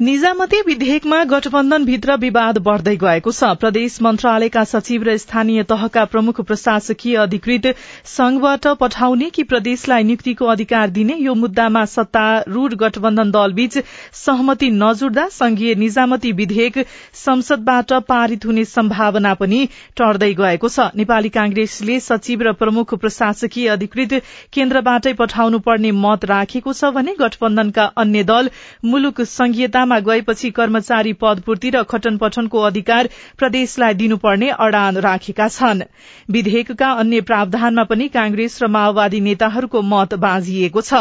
निजामती 0.00 0.60
विधेयकमा 0.66 1.16
गठबन्धनभित्र 1.30 2.14
विवाद 2.16 2.58
बढ़दै 2.66 2.94
गएको 2.96 3.30
छ। 3.30 3.48
प्रदेश 3.60 3.96
मन्त्रालयका 4.02 4.62
सचिव 4.64 5.02
र 5.04 5.16
स्थानीय 5.16 5.62
तहका 5.72 6.04
प्रमुख 6.12 6.40
प्रशासकीय 6.42 7.16
अधिकृत 7.22 7.66
संघबाट 8.08 8.68
पठाउने 8.80 9.28
कि 9.30 9.42
प्रदेशलाई 9.50 10.02
नियुक्तिको 10.02 10.46
अधिकार 10.46 10.90
दिने 10.90 11.16
यो 11.20 11.34
मुद्दामा 11.34 11.84
सत्तारूढ़ 11.86 12.74
गठबन्धन 12.82 13.30
दलबीच 13.30 13.76
सहमति 14.14 14.70
नजुड्दा 14.76 15.26
संघीय 15.34 15.74
निजामती 15.82 16.32
विधेयक 16.32 16.78
संसदबाट 17.16 17.92
पारित 18.08 18.46
हुने 18.46 18.64
सम्भावना 18.72 19.34
पनि 19.34 19.60
टर्दै 19.96 20.32
गएको 20.40 20.68
छ। 20.70 20.88
नेपाली 20.96 21.34
कांग्रेसले 21.36 21.98
सचिव 22.00 22.46
र 22.48 22.52
प्रमुख 22.62 22.94
प्रशासकीय 22.96 23.68
अधिकृत 23.76 24.16
केन्द्रबाटै 24.52 25.12
पठाउनु 25.20 25.62
पर्ने 25.68 25.92
मत 26.00 26.24
राखेको 26.32 26.72
छ 26.72 26.94
भने 26.96 27.16
गठबन्धनका 27.20 27.86
अन्य 27.98 28.24
दल 28.24 28.50
मुलुक 28.86 29.22
संघीयता 29.28 29.86
सत्तामा 29.90 29.98
गएपछि 30.06 30.50
कर्मचारी 30.50 31.12
पदपूर्ति 31.12 31.70
र 31.70 31.82
खटन 31.82 32.16
पठनको 32.18 32.58
अधिकार 32.60 33.08
प्रदेशलाई 33.38 33.94
दिनुपर्ने 33.94 34.48
अड़ान 34.56 34.96
राखेका 34.98 35.48
छन्। 35.48 35.82
विधेयकका 36.30 36.90
अन्य 36.94 37.20
प्रावधानमा 37.20 37.84
पनि 37.84 38.08
कांग्रेस 38.08 38.62
र 38.62 38.66
माओवादी 38.68 39.20
नेताहरूको 39.20 39.82
मत 39.82 40.14
बाँझिएको 40.14 40.80
छ। 40.80 40.94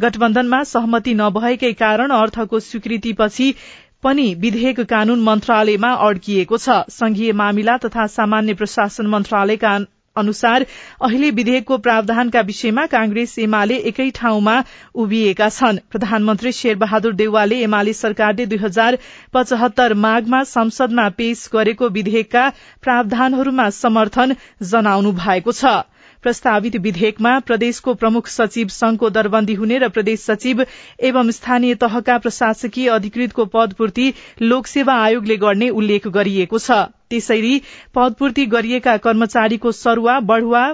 गठबन्धनमा 0.00 0.62
सहमति 0.64 1.14
नभएकै 1.14 1.72
कारण 1.74 2.10
अर्थको 2.12 2.60
स्वीकृतिपछि 2.60 3.54
पनि 4.02 4.34
विधेयक 4.38 4.80
कानून 4.86 5.22
मन्त्रालयमा 5.22 5.92
अड्किएको 6.06 6.58
छ। 6.58 6.82
संघीय 6.90 7.32
मामिला 7.34 7.76
तथा 7.78 8.06
सामान्य 8.06 8.54
प्रशासन 8.54 9.06
मन्त्रालयका 9.08 9.78
अनुसार 10.18 10.66
अहिले 11.00 11.30
विधेयकको 11.32 11.78
प्रावधानका 11.78 12.40
विषयमा 12.48 12.86
कांग्रेस 12.88 13.38
एमाले 13.38 13.76
एकै 13.90 14.08
ठाउँमा 14.14 14.56
उभिएका 14.96 15.48
छन्। 15.50 15.78
प्रधानमन्त्री 15.90 16.52
शेरबहादुर 16.52 17.14
देउवाले 17.14 17.60
एमाले 17.64 17.92
सरकारले 17.94 18.46
दुई 18.46 18.58
हजार 18.58 18.98
पचहत्तर 19.32 19.94
माघमा 19.98 20.42
संसदमा 20.46 21.08
पेश 21.18 21.48
गरेको 21.52 21.88
विधेयकका 21.90 22.48
प्रावधानहरूमा 22.82 23.68
समर्थन 23.76 24.34
जनाउनु 24.64 25.12
भएको 25.20 25.52
छ। 25.52 25.78
प्रस्तावित 26.24 26.76
विधेयकमा 26.76 27.32
प्रदेशको 27.40 27.94
प्रमुख 27.94 28.28
सचिव 28.28 28.68
संघको 28.68 29.10
दरबन्दी 29.10 29.54
हुने 29.54 29.78
र 29.78 29.88
प्रदेश 29.88 30.20
सचिव 30.22 30.64
एवं 31.02 31.30
स्थानीय 31.30 31.74
तहका 31.84 32.18
प्रशासकीय 32.18 32.88
अधिकृतको 32.90 33.44
पदपूर्ति 33.54 34.12
लोकसेवा 34.42 35.00
आयोगले 35.04 35.36
गर्ने 35.38 35.68
उल्लेख 35.72 36.08
गरिएको 36.10 36.58
छ। 36.58 36.84
त्यसैले 37.10 37.54
पदपूर्ति 37.94 38.46
गरिएका 38.46 38.96
कर्मचारीको 38.96 39.72
सरूवा 39.72 40.18
बढ़ुवा 40.30 40.64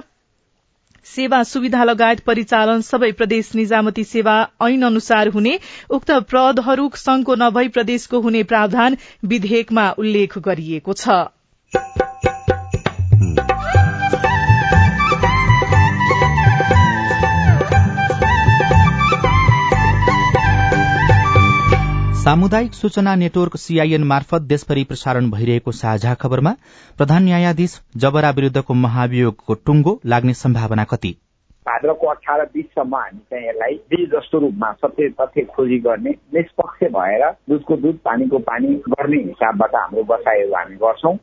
सेवा 1.07 1.41
सुविधा 1.43 1.83
लगायत 1.83 2.19
परिचालन 2.19 2.81
सबै 2.81 3.11
प्रदेश 3.11 3.53
निजामती 3.55 4.03
सेवा 4.03 4.35
ऐन 4.63 4.81
अनुसार 4.81 5.27
हुने 5.27 5.59
उक्त 5.89 6.11
पदहरू 6.31 6.89
संघको 6.95 7.35
नभई 7.35 7.67
प्रदेशको 7.67 8.19
हुने 8.19 8.43
प्रावधान 8.43 8.97
विधेयकमा 9.25 9.89
उल्लेख 9.97 10.37
गरिएको 10.39 10.93
छ। 10.93 12.04
सामुदायिक 22.25 22.73
सूचना 22.73 23.15
नेटवर्क 23.15 23.55
सीआईएन 23.55 24.03
मार्फत 24.03 24.41
देशभरि 24.41 24.83
प्रसारण 24.83 25.29
भइरहेको 25.31 25.71
साझा 25.71 26.13
खबरमा 26.13 26.51
प्रधान 26.97 27.23
न्यायाधीश 27.23 27.73
जबरा 27.97 28.29
विरूद्धको 28.29 28.73
महाभियोगको 28.73 29.53
टुङ्गो 29.53 29.93
लाग्ने 30.05 30.33
सम्भावना 30.33 30.83
कति? 30.83 31.11
भाद्रको 31.67 32.07
अठार 32.07 32.41
बिससम्म 32.45 32.95
हामी 32.95 33.19
चाहिँ 33.19 33.47
यसलाई 33.49 33.75
बीज 33.89 34.09
जस्तो 34.09 34.39
रूपमा 34.39 34.71
सत्य 34.71 35.09
तथ्य 35.21 35.41
खोजी 35.43 35.77
गर्ने 35.77 36.09
निष्पक्ष 36.09 36.83
भएर 36.97 37.29
दुधको 37.49 37.77
दुध 37.77 37.99
पानीको 38.05 38.39
पानी 38.39 38.73
गर्ने 38.89 39.21
हिसाबबाट 39.23 39.75
हाम्रो 39.75 40.03
बसाइहरू 40.03 40.53
हामी 40.53 40.75
गर्छौं। 40.75 41.15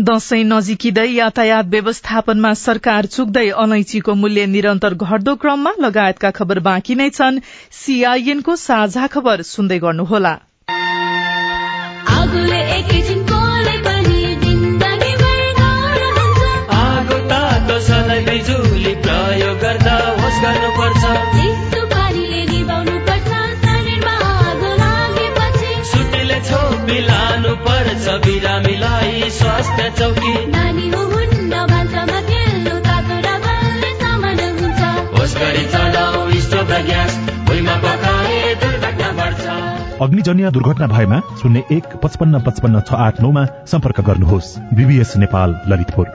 दशैं 0.00 0.44
नजिकिँदै 0.44 1.06
यातायात 1.06 1.66
व्यवस्थापनमा 1.66 2.52
सरकार 2.54 3.06
चुक्दै 3.06 3.48
अलैचीको 3.50 4.14
मूल्य 4.14 4.46
निरन्तर 4.46 4.94
घट्दो 4.94 5.34
क्रममा 5.36 5.72
लगायतका 5.80 6.30
खबर 6.30 6.58
बाँकी 6.58 6.94
नै 6.94 7.10
छन्। 7.10 7.40
सीआईएनको 7.70 8.56
साझा 8.56 9.06
खबर 9.06 9.42
सुन्दै 9.42 9.78
गर्नुहोला। 9.78 10.38
अग्निजन्य 40.02 40.50
दुर्घटना 40.50 40.86
भएमा 40.86 41.20
शून्य 41.42 41.64
एक 41.72 41.84
पचपन्न 42.02 42.40
पचपन्न 42.40 42.80
छ 42.80 42.92
आठ 42.92 43.20
नौमा 43.20 43.46
सम्पर्क 43.66 44.00
गर्नुहोस्। 44.00 44.74
बीबीएस 44.74 45.16
नेपाल 45.16 45.60
ललितपुर। 45.68 46.08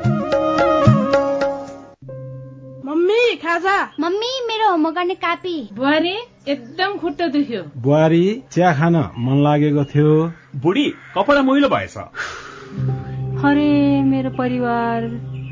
मम्मी 2.86 3.36
खाजा। 3.36 3.92
मम्मी 4.00 4.48
मेरो 4.48 4.72
होमवर्क 4.72 4.96
गर्ने 4.96 5.16
कापी। 5.16 5.70
बुहारी 5.74 6.18
एकदम 6.48 6.98
खुट्टा 6.98 7.28
दुख्यो। 7.28 7.64
बुहारी 7.78 8.44
चिया 8.52 8.74
खान 8.74 8.96
मन 8.96 9.44
लागेको 9.44 9.84
थियो। 9.84 10.32
बुढी 10.56 10.94
कपडा 11.16 11.42
मैलो 11.42 11.70
भएछ। 11.70 11.98
अरे 11.98 14.04
मेरो 14.04 14.30
परिवार। 14.30 15.02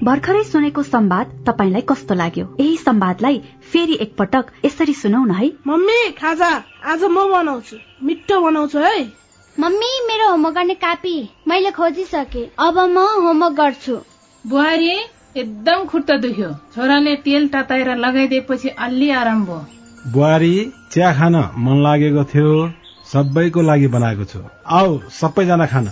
भर्खरै 0.03 0.43
सुनेको 0.43 0.83
संवाद 0.83 1.45
तपाईँलाई 1.47 1.81
कस्तो 1.81 2.13
लाग्यो? 2.13 2.55
यही 2.59 2.77
संवादलाई 2.77 3.41
फेरि 3.75 3.97
एकपटक 4.01 4.45
यसरी 4.65 4.93
सुनौ 4.93 5.23
न 5.25 5.31
है। 5.31 5.51
मम्मी 5.67 6.11
खाजा 6.11 6.49
आज 6.85 7.03
म 7.03 7.27
बनाउँछु। 7.31 7.77
मिठो 8.03 8.39
बनाउँछु 8.41 8.79
है। 8.79 8.99
मम्मी 9.59 9.89
मेरो 10.07 10.29
होमवर्क 10.29 10.55
गर्ने 10.55 10.73
कापी 10.73 11.15
मैले 11.47 11.71
खोजिसके। 11.71 12.43
अब 12.59 12.79
म 12.79 12.97
होमवर्क 12.97 13.53
गर्छु। 13.53 13.95
बुहारी 14.47 14.95
एकदम 15.37 15.85
खुट्टा 15.85 16.17
दुख्यो। 16.17 16.49
छोराले 16.75 17.15
तेल 17.15 17.47
तताएर 17.47 17.95
लगाइदिएपछि 17.95 18.69
अलि 18.69 19.09
आराम 19.11 19.45
भयो। 19.45 19.59
बुहारी 20.13 20.71
चिया 20.91 21.13
खान 21.13 21.35
मन 21.35 21.83
लागेको 21.83 22.23
थियो। 22.23 22.55
सबैको 23.11 23.61
लागि 23.61 23.87
बनाएको 23.87 24.25
छु। 24.25 24.39
आऊ 24.67 24.99
सबैजना 25.11 25.65
खान। 25.65 25.91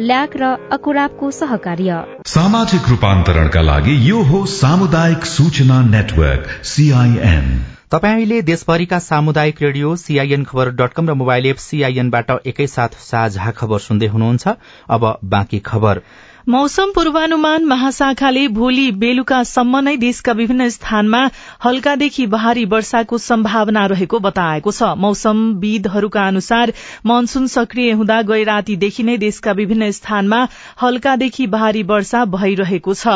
ल्याक 0.00 0.32
र 0.36 0.44
अकुराबको 0.72 1.30
सहकार्य। 1.30 1.96
सामाजिक 2.26 2.88
रूपान्तरणका 2.88 3.60
लागि 3.60 3.94
यो 4.10 4.22
हो 4.22 4.44
सामुदायिक 4.46 5.24
सूचना 5.24 5.80
नेटवर्क 5.82 6.48
सीआईएन 6.64 7.46
तपाईँ 7.90 8.14
अहिले 8.14 8.40
देशभरिका 8.42 8.98
सामुदायिक 8.98 9.62
radio 9.62 9.94
CIN 9.96 10.44
Khabar 10.44 10.70
dot 10.74 10.92
com 10.92 11.08
र 11.08 11.14
मोबाइल 11.14 11.46
एप 11.46 11.56
सीआईएनबाट 11.56 12.30
एकैसाथ 12.46 12.98
साझा 13.00 13.50
खबर 13.50 13.78
सुन्दै 13.78 14.06
हुनुहुन्छ। 14.06 14.56
अब 14.90 15.18
बाँकी 15.24 15.58
खबर। 15.58 16.00
मौसम 16.48 16.90
पूर्वानुमान 16.94 17.64
महाशाखाले 17.64 18.46
भोलि 18.48 18.90
बेलुकासम्म 18.92 19.78
नै 19.78 19.96
देशका 19.96 20.32
विभिन्न 20.32 20.68
स्थानमा 20.68 21.20
हल्कादेखि 21.64 22.26
भारी 22.26 22.64
वर्षाको 22.64 23.18
सम्भावना 23.18 23.84
रहेको 23.86 24.18
बताएको 24.18 24.72
छ। 24.72 24.90
मौसमविदहरूका 25.04 26.26
अनुसार 26.26 26.72
मनसून 27.06 27.46
सक्रिय 27.46 27.92
हुँदा 27.92 28.20
गए 28.22 28.42
रातीदेखि 28.44 29.02
नै 29.02 29.16
देशका 29.16 29.52
विभिन्न 29.52 29.90
स्थानमा 29.90 30.40
हल्कादेखि 30.82 31.46
भारी 31.46 31.82
वर्षा 31.82 32.24
भइरहेको 32.34 32.94
छ। 32.94 33.14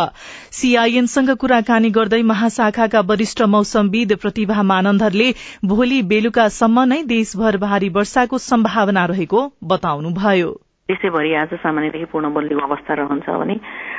सीआईएनसँग 0.52 1.30
कुराकानी 1.36 1.90
गर्दै 1.90 2.22
महाशाखाका 2.22 3.00
वरिष्ठ 3.10 3.42
मौसमविद 3.56 4.14
प्रतिभा 4.22 4.62
मानन्दरले 4.62 5.28
भोलि 5.64 6.00
बेलुकासम्म 6.14 6.84
नै 6.84 7.02
देशभर 7.12 7.56
भारी 7.66 7.88
वर्षाको 7.98 8.38
सम्भावना 8.46 9.04
रहेको 9.06 9.44
बताउनुभयो। 9.64 10.50
देशैभरि 10.88 11.34
आज 11.34 11.52
सामान्यदेखि 11.60 12.04
पूर्ण 12.08 12.32
बदलीको 12.32 12.60
अवस्था 12.64 12.94
रहन्छ 12.96 13.28
भने 13.30 13.54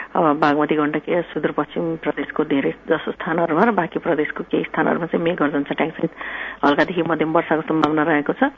अब 0.10 0.26
बागमती 0.42 0.76
गण्डकी 0.76 1.22
सुदूरपश्चिम 1.30 1.86
प्रदेशको 2.02 2.44
धेरै 2.44 2.72
जसो 2.90 3.12
स्थानहरूमा 3.14 3.64
र 3.64 3.72
बाँकी 3.78 4.00
प्रदेशको 4.02 4.44
केही 4.50 4.64
स्थानहरूमा 4.66 5.06
चाहिँ 5.06 5.22
मेघगर्जन 5.22 5.64
छट्याङसहित 5.70 6.12
हल्कादेखि 6.66 7.04
मध्यम 7.06 7.30
वर्षाको 7.30 7.62
सम्भावना 7.70 8.04
रहेको 8.10 8.34
छ। 8.34 8.50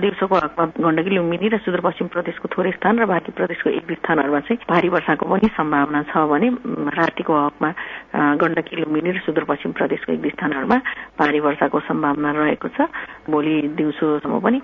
दिउँसोको 0.00 0.34
हकमा 0.34 0.64
गण्डकी 0.80 1.10
लुम्बिनी 1.12 1.48
र 1.52 1.56
सुदूरपश्चिम 1.60 2.08
प्रदेशको 2.08 2.48
थोरै 2.56 2.72
स्थान 2.72 2.94
र 2.96 3.04
बाँकी 3.04 3.36
प्रदेशको 3.36 3.68
एक 3.76 3.84
दुई 3.84 3.96
स्थानहरूमा 4.00 4.40
चाहिँ 4.48 4.64
भारी 4.64 4.88
वर्षाको 4.88 5.24
पनि 5.28 5.48
सम्भावना 5.52 6.02
छ 6.08 6.24
भने 6.24 6.48
रातिको 6.88 7.32
हकमा 7.36 7.70
गण्डकी 8.14 8.76
लुम्बिनी 8.80 9.10
र 9.10 9.18
सुदूरपश्चिम 9.26 9.72
प्रदेशको 9.74 10.12
एक 10.12 10.20
दुई 10.22 10.30
स्थानहरूमा 10.30 10.78
भारी 11.18 11.40
वर्षाको 11.40 11.78
सम्भावना 11.82 12.30
रहेको 12.30 12.68
छ। 12.70 12.86
भोलि 13.26 13.54
दिउँसोसम्म 13.74 14.38
पनि 14.38 14.58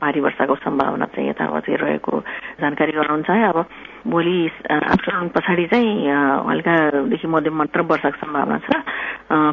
भारी 0.00 0.20
वर्षाको 0.24 0.54
सम्भावना 0.64 1.06
चाहिँ 1.12 1.28
यथावत 1.28 1.68
रहेको 1.68 2.12
जानकारी 2.60 2.92
गराउनु 2.92 3.22
चाहे 3.28 3.44
अब 3.44 3.58
भोलि 4.08 4.36
आफ्टरनुन 4.72 5.28
पछाडि 5.36 5.66
चाहिँ 5.68 5.92
हल्कादेखि 6.48 7.26
मध्यम 7.28 7.54
मात्र 7.60 7.80
वर्षाको 7.92 8.18
सम्भावना 8.24 8.58
छ। 8.64 8.68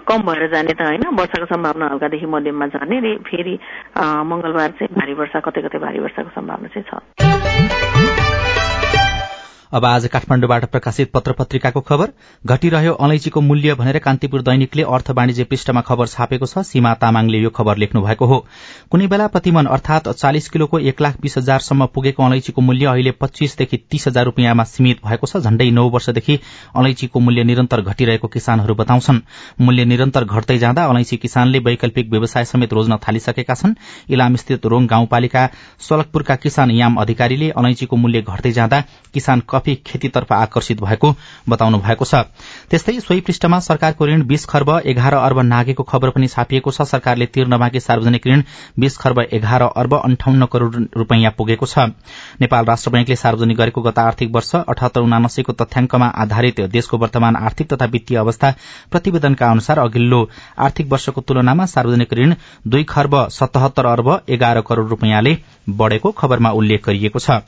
कम 0.08 0.20
भएर 0.24 0.48
जाने 0.56 0.74
त 0.74 0.82
होइन 0.88 1.04
वर्षाको 1.20 1.46
सम्भावना 1.52 1.86
हल्कादेखि 1.92 2.26
मध्यममा 2.32 2.68
जाने। 2.72 3.16
फेरि 3.28 3.60
मंगलबार 4.00 4.70
चाहिँ 4.80 4.96
भारी 4.96 5.14
वर्षा 5.20 5.40
कतै 5.44 5.62
कतै 5.68 5.80
भारी 5.84 6.00
वर्षाको 6.00 6.32
सम्भावना 6.40 6.68
चाहिँ 6.72 6.88
छ। 6.88 7.35
अब 9.76 9.86
आज 9.86 10.06
काठमाडौँबाट 10.08 10.66
प्रकाशित 10.66 11.12
पत्र 11.12 11.32
पत्रिकाको 11.32 11.80
खबर। 11.82 12.12
घटिरह्यो 12.44 12.92
अलैंचीको 12.96 13.42
मूल्य 13.42 13.74
भनेर 13.76 13.98
कान्तिपुर 14.00 14.42
दैनिकले 14.42 14.84
अर्थ 14.88 15.10
वाणिज्य 15.12 15.44
पृष्ठमा 15.44 15.82
खबर 15.82 16.08
छापेको 16.08 16.46
छ। 16.46 16.64
सीमा 16.66 16.94
तामाङले 16.96 17.40
यो 17.40 17.50
खबर 17.50 17.78
लेख्नु 17.78 18.02
भएको 18.02 18.26
हो। 18.26 18.38
कुनै 18.92 19.08
बेला 19.08 19.28
प्रतिमन 19.28 19.66
अर्थात 19.68 20.08
चालिस 20.12 20.48
किलोको 20.50 20.80
एक 20.82 21.02
लाख 21.02 21.20
बीस 21.22 21.38
हजारसम्म 21.38 21.86
पुगेको 21.92 22.24
अलैंचीको 22.24 22.62
मूल्य 22.62 22.86
अहिले 22.86 23.12
पच्चीसदेखि 23.20 23.78
तीस 23.92 24.08
हजार 24.08 24.26
रूपियाँमा 24.26 24.64
सीमित 24.66 25.02
भएको 25.04 25.28
छ। 25.28 25.44
झण्डै 25.44 25.70
नौ 25.72 25.90
वर्षदेखि 25.90 26.40
अलैंचीको 26.76 27.20
मूल्य 27.20 27.44
निरन्तर 27.44 27.82
घटिरहेको 27.84 28.28
किसानहरू 28.30 28.76
बताउँछन्। 28.76 29.20
मूल्य 29.62 29.86
निरन्तर 29.86 30.24
घट्दै 30.24 30.58
जाँदा 30.58 30.86
अलैंची 30.86 31.18
किसानले 31.18 31.60
वैकल्पिक 31.68 32.10
व्यवसाय 32.12 32.46
समेत 32.46 32.74
रोज्न 32.74 33.00
थालिसकेका 33.04 33.54
छन्। 33.56 33.76
इलामस्थित 34.10 34.66
रोङ 34.68 34.88
गाउँपालिका 34.88 35.46
सलकपुरका 35.90 36.36
किसान 36.48 36.72
याम 36.72 36.96
अधिकारीले 36.98 37.50
अलैंचीको 37.58 37.96
मूल्य 37.98 38.22
घट्दै 38.24 38.52
जाँदा 38.54 38.84
किसान 39.14 39.40
कफी 39.66 39.76
खेतीतर्फ 39.86 40.32
आकर्षित 40.34 40.82
भएको 40.82 41.14
बताउनु 41.50 41.78
भएको 41.80 42.06
छ। 42.06 42.16
त्यस्तै 42.70 43.00
सोही 43.00 43.22
पृष्ठमा 43.22 43.60
सरकारको 43.60 44.08
ऋण 44.08 44.22
बीस 44.28 44.46
खर्ब 44.46 44.70
एघार 44.86 45.14
अर्ब 45.16 45.40
नागेको 45.42 45.84
खबर 45.84 46.10
पनि 46.10 46.28
छापिएको 46.28 46.72
छ। 46.72 46.82
सरकारले 46.86 47.26
तिर्न 47.28 47.58
बाँकी 47.58 47.80
सार्वजनिक 47.80 48.28
ऋण 48.28 48.44
बीस 48.80 48.98
खर्ब 48.98 49.20
एघार 49.32 49.62
अर्ब 49.64 49.94
अन्ठाउन्न 49.96 50.46
करोड़ 50.46 50.76
रूपियाँ 50.98 51.32
पुगेको 51.38 51.66
छ। 51.66 51.90
नेपाल 52.42 52.66
राष्ट्र 52.66 52.92
बैंकले 52.92 53.16
सार्वजनिक 53.16 53.58
गरेको 53.58 53.82
गत 53.82 54.00
आर्थिक 54.00 54.32
वर्ष 54.36 54.56
अठहत्तर 54.58 55.02
उनासीको 55.02 55.54
तथ्याङ्कमा 55.56 56.08
आधारित 56.24 56.62
देशको 56.70 56.98
वर्तमान 56.98 57.36
आर्थिक 57.42 57.74
तथा 57.74 57.86
वित्तीय 57.88 58.18
अवस्था 58.20 58.54
प्रतिवेदनका 58.92 59.52
अनुसार 59.52 59.80
अघिल्लो 59.80 60.22
आर्थिक 60.60 60.92
वर्षको 60.92 61.22
तुलनामा 61.24 61.66
सार्वजनिक 61.66 62.14
ऋण 62.14 62.36
दुई 62.68 62.84
खर्ब 62.86 63.18
सतहत्तर 63.32 63.86
अर्ब 63.88 64.14
एघार 64.30 64.62
करोड़ 64.62 64.88
रूपियाँले 64.88 65.38
बढ़ेको 65.82 66.12
खबरमा 66.14 66.50
उल्लेख 66.54 66.86
गरिएको 66.86 67.20
छ। 67.20 67.42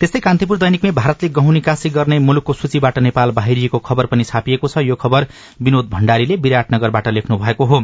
त्यस्तै 0.00 0.20
कान्तिपुर 0.20 0.58
दैनिकमै 0.58 0.90
भारतले 0.90 1.28
गहुँ 1.30 1.52
निकासी 1.52 1.90
गर्ने 1.90 2.18
मुलुकको 2.18 2.52
सूचीबाट 2.52 2.98
नेपाल 2.98 3.30
बाहिरिएको 3.30 3.78
खबर 3.80 4.06
पनि 4.06 4.24
छापिएको 4.24 4.68
छ। 4.68 4.84
यो 4.84 4.94
खबर 4.96 5.26
विनोद 5.62 5.88
भण्डारीले 5.90 6.36
विराटनगरबाट 6.38 7.08
लेख्नु 7.08 7.38
भएको 7.38 7.64
हो। 7.64 7.82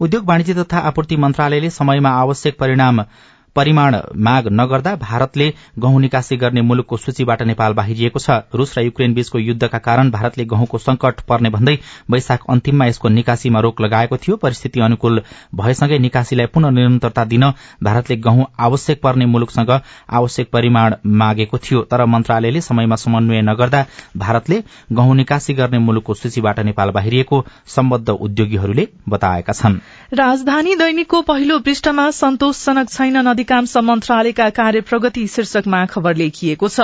उद्योग 0.00 0.24
वाणिज्य 0.28 0.54
तथा 0.54 0.78
आपूर्ति 0.88 1.16
मन्त्रालयले 1.16 1.70
समयमा 1.70 2.10
आवश्यक 2.20 2.58
परिणाम 2.58 3.00
परिमाण 3.56 3.96
माग 4.18 4.48
नगर्दा 4.50 4.94
भारतले 4.96 5.52
गहुँ 5.78 6.00
निकासी 6.00 6.36
गर्ने 6.36 6.60
मुलुकको 6.62 6.96
सूचीबाट 6.96 7.42
नेपाल 7.42 7.72
बाहिरिएको 7.72 8.18
छ। 8.18 8.30
रूस 8.54 8.76
र 8.78 8.82
युक्रेन 8.82 9.14
बीचको 9.14 9.38
युद्धका 9.38 9.78
कारण 9.78 10.10
भारतले 10.10 10.44
गहुँको 10.44 10.78
संकट 10.78 11.20
पर्ने 11.28 11.50
भन्दै 11.50 11.76
वैशाख 12.10 12.46
अन्तिममा 12.50 12.86
यसको 12.86 13.08
निकासीमा 13.10 13.60
रोक 13.60 13.80
लगाएको 13.80 14.16
थियो। 14.16 14.36
परिस्थिति 14.36 14.80
अनुकूल 14.80 15.22
भएसँगै 15.54 15.98
निकासीलाई 15.98 16.46
पुनः 16.46 16.70
निरन्तरता 16.70 17.24
दिन 17.24 17.44
भारतले 17.82 18.16
गहुँ 18.18 18.46
आवश्यक 18.60 19.00
पर्ने 19.02 19.26
मुलुकसँग 19.26 19.70
आवश्यक 20.10 20.50
परिमाण 20.52 20.94
मागेको 21.06 21.58
थियो। 21.60 21.82
तर 21.82 22.04
मन्त्रालयले 22.06 22.60
समयमा 22.60 22.96
समन्वय 22.96 23.42
नगर्दा 23.42 23.84
भारतले 24.16 24.62
गहुँ 24.92 25.16
निकासी 25.16 25.54
गर्ने 25.54 25.78
मुलुकको 25.80 26.14
सूचीबाट 26.14 26.60
नेपाल 26.62 26.90
बाहिरिएको 26.90 27.44
सम्बद्ध 27.66 28.08
उद्योगीहरूले 28.10 28.88
बताएका 29.08 29.52
छन्। 29.52 29.78
राजधानी 30.14 30.74
दैनिकको 30.76 31.22
पहिलो 31.22 31.58
पृष्ठमा 31.60 32.10
सन्तोषजनक 32.12 32.90
छैन 32.90 33.22
अधिकांश 33.42 33.76
मन्त्रालयका 33.76 34.48
कार्य 34.54 34.80
प्रगति 34.86 35.26
शीर्षकमा 35.26 35.78
खबर 35.90 36.14
लेखिएको 36.16 36.68
छ। 36.68 36.80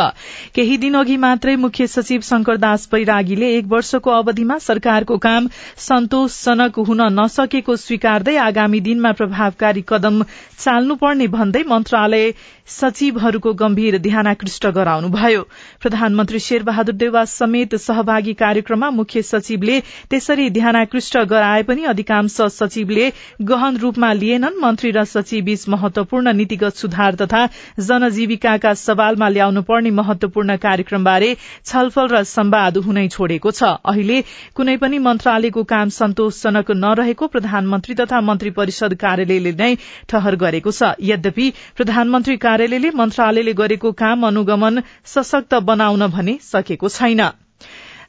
केही 0.54 0.76
दिन 0.82 0.94
अघि 0.98 1.16
मात्रै 1.16 1.54
मुख्य 1.56 1.86
सचिव 1.86 2.20
शंकर 2.20 2.56
दास 2.58 2.88
बैरागीले 2.92 3.50
एक 3.58 3.66
वर्षको 3.70 4.10
अवधिमा 4.12 4.58
सरकारको 4.58 5.18
काम 5.22 5.46
सन्तोषजनक 5.78 6.78
हुन 6.82 7.02
नसकेको 7.14 7.76
स्वीकार्दै 7.78 8.36
आगामी 8.42 8.80
दिनमा 8.82 9.12
प्रभावकारी 9.14 9.84
कदम 9.88 10.22
चाल्नुपर्ने 10.58 11.26
भन्दै 11.30 11.62
मन्त्रालय 11.68 12.30
सचिवहरूको 12.68 13.52
गम्भीर 13.54 13.96
ध्यानाकृष्ट 13.98 14.66
गराउनुभयो। 14.76 15.42
प्रधानमन्त्री 15.82 16.38
शेरबहादुर 16.38 16.94
देवा 16.94 17.24
समेत 17.26 17.74
सहभागी 17.78 18.32
कार्यक्रममा 18.34 18.90
मुख्य 18.90 19.22
सचिवले 19.24 19.78
त्यसरी 20.10 20.48
ध्यानाकृष्ट 20.50 21.16
गराए 21.30 21.62
पनि 21.62 21.84
अधिकांश 21.92 22.36
सचिवले 22.52 23.08
गहन 23.42 23.76
रूपमा 23.76 24.12
लिएनन्। 24.12 24.60
मन्त्री 24.60 24.90
र 24.90 25.04
सचिव 25.06 25.44
बीच 25.44 25.68
महत्वपूर्ण 25.68 26.32
नीतिगत 26.36 26.76
सुधार 26.76 27.14
तथा 27.14 27.44
जनजीविकाका 27.80 28.74
सवालमा 28.76 29.28
ल्याउनु 29.28 29.62
पर्ने 29.62 29.90
महत्वपूर्ण 29.92 30.56
कार्यक्रमबारे 30.58 31.34
छलफल 31.64 32.06
र 32.08 32.22
सम्वाद 32.26 32.76
हुनै 32.84 33.06
छोडेको 33.08 33.50
छ। 33.50 33.62
अहिले 33.84 34.20
कुनै 34.54 34.76
पनि 34.76 34.98
मन्त्रालयको 34.98 35.64
काम 35.64 35.88
सन्तोषजनक 35.96 36.70
नरहेको 36.76 37.26
प्रधानमन्त्री 37.28 37.94
तथा 37.94 38.20
मन्त्री 38.20 38.50
परिषद 38.52 38.94
कार्यालयले 39.00 39.52
नै 39.54 39.74
ठहर 40.08 40.36
गरेको 40.36 40.70
छ। 40.72 40.92
यद्यपि 41.02 41.46
प्रधानमन्त्री 41.76 42.36
कार्यालयले 42.58 42.90
मन्त्रालयले 42.90 43.52
गरेको 43.54 43.90
काम 43.94 44.26
अनुगमन 44.26 44.82
सशक्त 45.06 45.54
बनाउन 45.62 46.06
भने 46.10 46.34
सकेको 46.42 46.88
छैन। 46.90 47.22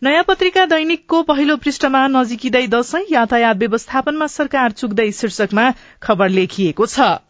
नयाँ 0.04 0.24
पत्रिका 0.26 0.66
दैनिकको 0.66 1.22
पहिलो 1.24 1.58
पृष्ठमा 1.58 2.02
नजिकिँदै 2.10 2.66
दशैं 2.68 3.04
यातायात 3.12 3.58
व्यवस्थापनमा 3.58 4.28
सरकार 4.28 4.72
चुक्दै 4.74 5.06
शीर्षकमा 5.14 5.66
खबर 6.02 6.30
लेखिएको 6.30 6.86
छ। 6.88 7.22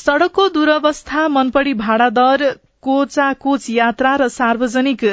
सड़कको 0.00 0.48
दुरवस्था 0.48 1.28
मनपरी 1.28 1.74
भाडा 1.76 2.08
दर 2.16 2.48
कोचाकोच 2.80 3.68
यात्रा 3.70 4.14
र 4.16 4.28
सार्वजनिक 4.30 5.04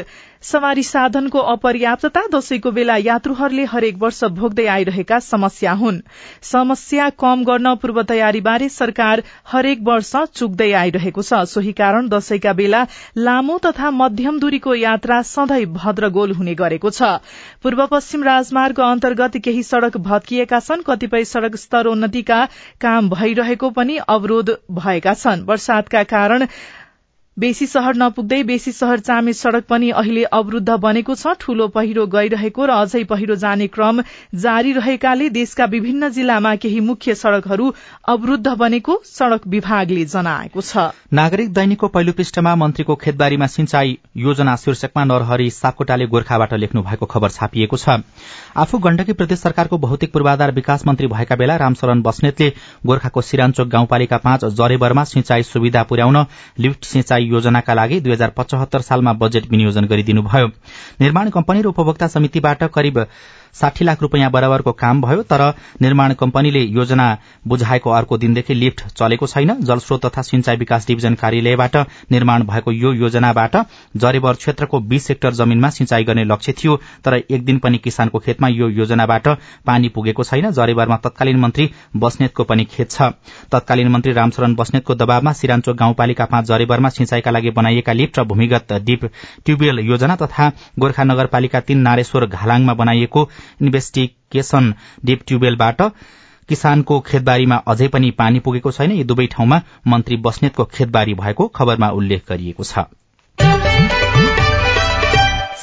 सवारी 0.41 0.84
साधनको 0.84 1.39
अपर्याप्तता 1.52 2.21
दशैंको 2.34 2.71
बेला 2.71 2.95
यात्रुहरूले 2.97 3.63
हरेक 3.65 3.97
वर्ष 3.97 4.23
भोग्दै 4.34 4.65
आइरहेका 4.67 5.19
समस्या 5.19 5.71
हुन्। 5.73 6.00
समस्या 6.41 7.10
कम 7.19 7.43
गर्न 7.43 7.73
पूर्व 7.76 8.02
तयारीबारे 8.04 8.69
सरकार 8.69 9.23
हरेक 9.47 9.80
वर्ष 9.84 10.12
चुक्दै 10.36 10.71
आइरहेको 10.73 11.21
छ। 11.21 11.41
सोही 11.47 11.71
कारण 11.71 12.08
दशैंका 12.10 12.54
बेला 12.54 12.86
लामो 13.17 13.58
तथा 13.58 13.91
मध्यम 13.91 14.39
दूरीको 14.39 14.76
यात्रा 14.76 15.21
सधैँ 15.23 15.65
भद्रगोल 15.73 16.32
हुने 16.32 16.56
गरेको 16.56 16.89
छ। 16.89 17.02
पूर्व 17.63 17.86
पश्चिम 17.88 18.23
राजमार्ग 18.23 18.80
अन्तर्गत 18.82 19.38
केही 19.43 19.63
सड़क 19.63 19.97
भत्किएका 20.00 20.60
छन्। 20.60 20.88
कतिपय 20.88 21.26
सड़क 21.26 21.56
स्तरोन्नतिका 21.58 22.39
काम 22.82 23.10
भइरहेको 23.10 23.69
पनि 23.71 23.97
अवरोध 24.08 24.58
भएका 24.71 25.13
छन्। 25.15 25.45
वर्षातका 25.45 26.04
कारण 26.06 26.47
बेसी 27.38 27.65
शहर 27.67 27.95
नपुग्दै 27.95 28.38
बेसी 28.43 28.71
शहर 28.73 29.00
चामे 29.00 29.34
सड़क 29.36 29.65
पनि 29.69 29.89
अहिले 29.93 30.21
अवरूद्ध 30.36 30.76
बनेको 30.76 31.15
छ। 31.15 31.34
ठूलो 31.39 31.67
पहिरो 31.73 32.06
गइरहेको 32.08 32.65
र 32.65 32.71
अझै 32.76 33.04
पहिरो 33.04 33.36
जाने 33.38 33.67
क्रम 33.69 34.02
जारी 34.36 34.71
रहेकाले 34.73 35.28
देशका 35.30 35.65
विभिन्न 35.67 36.10
जिल्लामा 36.12 36.54
केही 36.63 36.80
मुख्य 36.82 37.15
सड़कहरू 37.15 37.67
अवरूद्ध 38.10 38.54
बनेको 38.62 38.95
सड़क 39.10 39.45
विभागले 39.47 40.06
जनाएको 40.08 40.62
छ। 40.62 40.86
नागरिक 41.13 41.54
दैनिकको 41.54 41.88
पहिलो 41.89 42.15
पृष्ठमा 42.17 42.56
मन्त्रीको 42.56 42.95
खेतबारीमा 42.95 43.47
सिंचाई 43.58 43.97
योजना 44.23 44.56
शीर्षकमा 44.56 45.04
नरहरी 45.06 45.50
सापकोटाले 45.52 46.08
गोर्खाबाट 46.08 46.54
लेख्नु 46.56 46.84
भएको 46.89 47.06
खबर 47.06 47.38
छापिएको 47.38 47.78
छ। 47.78 48.00
आफू 48.58 48.78
गण्डकी 48.80 49.13
प्रदेश 49.13 49.39
सरकारको 49.41 49.78
भौतिक 49.78 50.13
पूर्वाधार 50.13 50.56
विकास 50.58 50.88
मन्त्री 50.88 51.12
भएका 51.13 51.36
बेला 51.36 51.62
रामशरण 51.65 52.02
बस्नेतले 52.02 52.50
गोर्खाको 52.88 53.21
सिरानचोक 53.21 53.67
गाउँपालिका 53.69 54.21
पाँच 54.26 54.50
जरेबरमा 54.58 55.04
सिंचाई 55.06 55.43
सुविधा 55.45 55.84
पुर्याउन 55.86 56.26
लिफ्ट 56.65 56.86
सिंचाई 56.88 57.26
योजनाका 57.28 57.74
लागि 57.74 58.00
दुई 58.00 58.12
हजार 58.12 58.30
पचहत्तर 58.38 58.82
सालमा 58.82 59.13
बजेट 59.13 59.50
विनियोजन 59.52 59.86
गरिदिनुभयो। 59.86 60.48
निर्माण 61.02 61.30
कम्पनी 61.30 61.62
र 61.62 61.68
उपभोक्ता 61.68 62.08
समितिबाट 62.08 62.63
करिब 62.76 62.98
साठी 63.54 63.86
लाख 63.86 64.02
रूपियाँ 64.02 64.30
बराबरको 64.32 64.72
काम 64.74 65.02
भयो 65.02 65.24
तर 65.24 65.42
निर्माण 65.82 66.14
कम्पनीले 66.14 66.60
योजना 66.60 67.06
बुझाएको 67.48 67.90
अर्को 67.92 68.18
दिनदेखि 68.18 68.54
लिफ्ट 68.54 68.86
चलेको 68.90 69.28
छैन। 69.28 69.56
जलस्रोत 69.62 70.06
तथा 70.06 70.22
सिंचाई 70.22 70.56
विकास 70.58 70.88
डिभिजन 70.88 71.16
कार्यालयबाट 71.16 71.76
निर्माण 72.12 72.44
भएको 72.44 72.72
यो 72.72 72.94
योजनाबाट 72.94 73.56
जरेबर 73.98 74.34
क्षेत्रको 74.36 74.80
बीस 74.88 75.10
हेक्टर 75.10 75.34
जमीनमा 75.34 75.70
सिंचाई 75.70 76.04
गर्ने 76.04 76.24
लक्ष्य 76.26 76.54
थियो 76.54 76.76
तर 77.06 77.16
एक 77.16 77.46
दिन 77.46 77.58
पनि 77.60 77.78
किसानको 77.78 78.20
खेतमा 78.20 78.48
यो 78.50 78.70
योजनाबाट 78.72 79.28
पानी 79.66 79.90
पुगेको 79.90 80.24
छैन। 80.24 80.52
जरेबरमा 80.52 80.98
तत्कालीन 80.98 81.40
मन्त्री 81.40 81.70
बस्नेतको 81.96 82.44
पनि 82.44 82.66
खेत 82.66 82.92
छ। 82.92 83.02
तत्कालीन 83.52 83.88
मन्त्री 83.88 84.14
रामचरण 84.14 84.56
बस्नेतको 84.56 84.96
दबावमा 84.96 85.34
सिराञ्चोक 85.34 85.76
गाउँपालिका 85.78 86.26
पाँच 86.26 86.46
जरेबरमा 86.46 86.90
सिंचाईका 86.90 87.32
लागि 87.32 87.50
बनाइएका 87.52 87.94
लिफ्ट 87.94 88.20
र 88.20 88.24
भूमिगत 88.26 88.74
डिप 88.84 89.06
ट्युबवेल 89.46 89.80
योजना 89.88 90.16
तथा 90.16 90.50
गोर्खा 90.80 91.04
नगरपालिका 91.04 91.60
तीन 91.68 91.80
नारेश्वर 91.82 92.26
घालाङमा 92.28 92.74
बनाइएको 92.74 93.24
इन्भेस्टिगेशन 93.62 94.73
डिप 95.06 95.19
ट्युबवेलबाट 95.28 95.82
किसानको 96.50 97.00
खेतबारीमा 97.00 97.56
अझै 97.67 97.88
पनि 97.88 98.12
पानी 98.12 98.39
पुगेको 98.39 98.71
छैन। 98.71 98.91
यी 98.91 99.04
दुवै 99.04 99.28
ठाउँमा 99.32 99.62
मन्त्री 99.88 100.17
बस्नेतको 100.17 100.63
खेतबारी 100.76 101.13
भएको 101.13 101.47
खबरमा 101.56 101.89
उल्लेख 101.91 102.21
गरिएको 102.30 102.63
छ। 102.63 102.86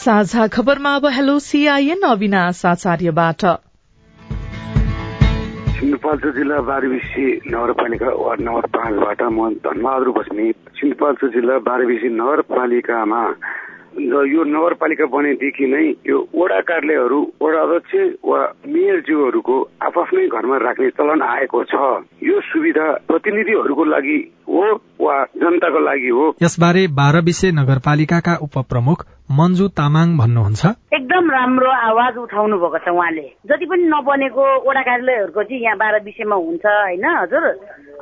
साझा 0.05 0.47
खबरमा 0.47 0.91
अब 0.95 1.07
हेलो 1.09 1.39
सीआईएन 1.39 2.03
अविनाश 2.03 2.67
आचार्यबाट। 2.67 3.45
सिन्धुपाल्चोक 5.75 6.35
जिल्ला 6.35 6.59
बारबिसी 6.61 7.25
नगरपालिका 7.47 8.11
वार्ड 8.17 8.41
नम्बर 8.41 8.67
पाँचबाट 8.77 9.23
म 9.23 9.49
धनबहादुर 9.65 10.11
बस्नेत। 10.11 10.57
सिन्धुपाल्चोक 10.77 11.31
जिल्ला 11.31 11.57
बारबिसी 11.59 12.09
नगरपालिकामा 12.09 13.23
यो 14.01 14.45
नगरपालिका 14.45 15.07
बनेदेखि 15.07 15.67
नै 15.67 15.85
यो 16.07 16.19
वडा 16.35 16.61
कार्यालयहरू 16.61 17.21
वडा 17.43 17.61
अध्यक्ष 17.61 18.19
वा 18.25 18.39
मेयरज्यूहरूको 18.67 19.57
आफ्नै 19.81 20.27
घरमा 20.27 20.57
राख्ने 20.57 20.91
चलन 20.91 21.23
आएको 21.23 21.65
छ। 21.65 21.75
यो 22.23 22.41
सुविधा 22.41 22.93
प्रतिनिधिहरूको 23.09 23.85
लागि 23.85 24.19
हो 24.49 24.63
वा 25.01 25.25
जनताको 25.25 25.79
लागि 25.79 26.09
हो? 26.09 26.35
यसबारे 26.43 26.87
बाह्र 26.87 27.21
विषय 27.21 27.51
नगरपालिकाका 27.51 28.35
उपप्रमुख 28.43 29.07
मन्जु 29.31 29.69
तामाङ 29.69 30.17
भन्नुहुन्छ। 30.19 30.67
एकदम 30.93 31.31
राम्रो 31.31 31.71
आवाज 31.71 32.17
उठाउनु 32.17 32.57
भएको 32.57 32.79
छ 32.79 32.89
उहाँले। 32.89 33.27
जति 33.47 33.67
पनि 33.67 33.85
नबनेको 33.85 34.45
वडा 34.69 34.83
कार्यालयहरूको 34.83 35.43
चाहिँ 35.43 35.63
यहाँ 35.63 35.77
बाह्र 35.77 36.03
विषयमा 36.05 36.37
हुन्छ 36.37 36.67
होइन 36.67 37.05
हजुर? 37.05 37.45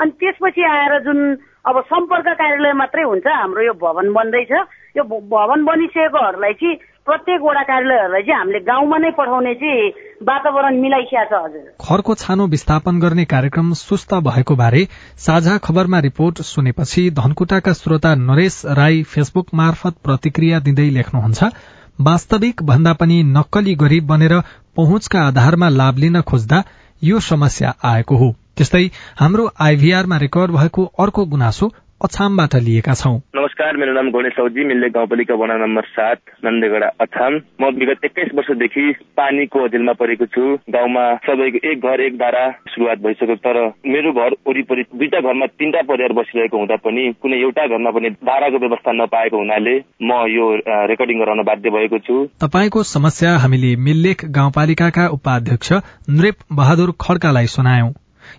अनि 0.01 0.11
त्यसपछि 0.11 0.63
आएर 0.63 0.99
जुन 1.01 1.21
अब 1.65 1.81
सम्पर्क 1.87 2.29
कार्यालय 2.29 2.73
मात्रै 2.73 3.03
हुन्छ 3.03 3.27
हाम्रो 3.27 3.63
यो 3.63 3.73
भवन 3.83 4.13
बन्दैछ 4.13 4.53
यो 4.97 5.03
भवन 5.05 5.65
बनिसकेकोहरूलाई 5.65 6.53
चाहिँ 6.53 6.77
प्रत्येक 7.07 7.41
वडा 7.43 7.63
कार्यालयहरूलाई 7.63 8.23
चाहिँ 8.23 8.39
हामीले 8.39 8.61
गाउँमा 8.61 8.99
नै 8.99 9.11
पठाउने 9.11 9.55
चाहिँ 9.55 9.93
वातावरण 10.23 10.81
मिलाइसकेको 10.81 11.25
छ 11.31 11.43
हजुर। 11.45 11.63
खरको 11.81 12.15
छानो 12.15 12.47
विस्थापन 12.47 12.99
गर्ने 13.01 13.25
कार्यक्रम 13.25 13.73
सुस्त 13.79 14.15
भएको 14.29 14.57
बारे 14.57 14.83
साझा 15.19 15.57
खबरमा 15.59 15.99
रिपोर्ट 15.99 16.43
सुनेपछि 16.43 17.11
धनकुटाका 17.11 17.73
श्रोता 17.73 18.15
नरेश 18.27 18.63
राई 18.81 19.03
फेसबुक 19.15 19.55
मार्फत 19.55 20.03
प्रतिक्रिया 20.05 20.61
दिँदै 20.61 20.91
लेख्नुहुन्छ 20.91 21.55
वास्तविक 22.01 22.63
भन्दा 22.63 22.93
पनि 23.01 23.23
नक्कली 23.33 23.75
गरीब 23.79 24.07
बनेर 24.07 24.39
पहुँचका 24.77 25.27
आधारमा 25.27 25.69
लाभ 25.79 25.99
लिन 25.99 26.21
खोज्दा 26.23 26.63
यो 27.03 27.21
समस्या 27.21 27.75
आएको 27.85 28.17
हो। 28.17 28.35
त्यस्तै 28.57 28.85
हाम्रो 29.17 29.49
आइभीआरमा 29.61 30.17
रेकर्ड 30.19 30.51
भएको 30.53 30.85
अर्को 30.99 31.25
गुनासो 31.27 31.73
अछामबाट 32.01 32.55
लिएका 32.57 32.95
छौं। 32.95 33.19
नमस्कार 33.37 33.77
मेरो 33.77 33.93
नाम 33.93 34.09
गणेश 34.11 34.33
साउजी 34.33 34.65
मिल्ले 34.65 34.89
गाउँपालिका 34.89 35.35
वडा 35.35 35.57
नम्बर 35.57 35.85
सात 35.89 36.19
नन्देगडा 36.45 36.87
अछाम। 37.01 37.35
म 37.61 37.71
विगत 37.77 38.05
एक्काइस 38.05 38.35
वर्षदेखि 38.35 38.87
पानीको 39.17 39.63
अझेलमा 39.65 39.93
परेको 39.93 40.27
छु। 40.27 40.43
गाउँमा 40.69 41.05
सबैको 41.27 41.63
एक 41.71 41.87
घर 41.87 42.01
एक 42.01 42.17
धारा 42.19 42.43
शुरूआत 42.75 42.99
भइसक्यो 42.99 43.37
तर 43.47 43.61
मेरो 43.87 44.13
घर 44.13 44.37
वरिपरि 44.49 44.83
दुईटा 44.95 45.21
घरमा 45.21 45.47
तीनटा 45.55 45.83
परिवार 45.83 46.13
बसिरहेको 46.13 46.59
हुँदा 46.59 46.77
पनि 46.83 47.07
कुनै 47.23 47.41
एउटा 47.41 47.67
घरमा 47.67 47.91
पनि 47.91 48.11
धाराको 48.11 48.59
व्यवस्था 48.59 48.99
नपाएको 48.99 49.39
हुनाले 49.39 49.79
म 50.03 50.21
यो 50.35 50.53
रेकर्डिङ 50.91 51.19
गराउन 51.19 51.43
बाध्य 51.45 51.71
भएको 51.71 51.99
छु। 52.03 52.21
तपाईँको 52.43 52.83
समस्या 52.91 53.39
हामीले 53.39 53.75
मिल्लेख 53.89 54.25
गाउँपालिकाका 54.35 55.09
उपाध्यक्ष 55.09 55.73
नृप 56.11 56.47
बहादुर 56.53 56.99
खड्कालाई 57.01 57.47
सुनायौं। 57.55 57.93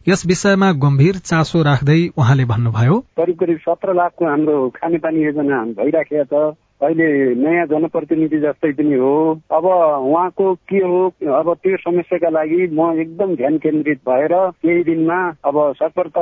यस 0.07 0.25
विषयमा 0.27 0.71
गम्भीर 0.83 1.15
चासो 1.17 1.61
राख्दै 1.63 1.99
उहाँले 2.17 2.45
भन्नुभयो। 2.45 2.99
करिब 3.17 3.35
करिब 3.39 3.57
सत्र 3.57 3.93
लाखको 3.93 4.25
हाम्रो 4.25 4.55
खानेपानी 4.69 5.23
योजना 5.23 5.59
भइराखेको 5.79 6.51
छ। 6.51 6.55
अहिले 6.81 7.07
नयाँ 7.35 7.65
जनप्रतिनिधि 7.67 8.39
जस्तै 8.39 8.71
पनि 8.71 8.95
हो। 8.99 9.13
अब 9.51 9.65
उहाँको 9.65 10.53
के 10.69 10.77
हो? 10.77 11.01
अब 11.39 11.53
त्यो 11.63 11.77
समस्याका 11.77 12.29
लागि 12.29 12.67
म 12.73 12.91
एकदम 12.99 13.35
ध्यान 13.35 13.57
केन्द्रित 13.57 13.99
भएर 14.09 14.33
केही 14.63 14.83
दिनमा 14.83 15.19
अब 15.45 15.55
सकर्त 15.79 16.17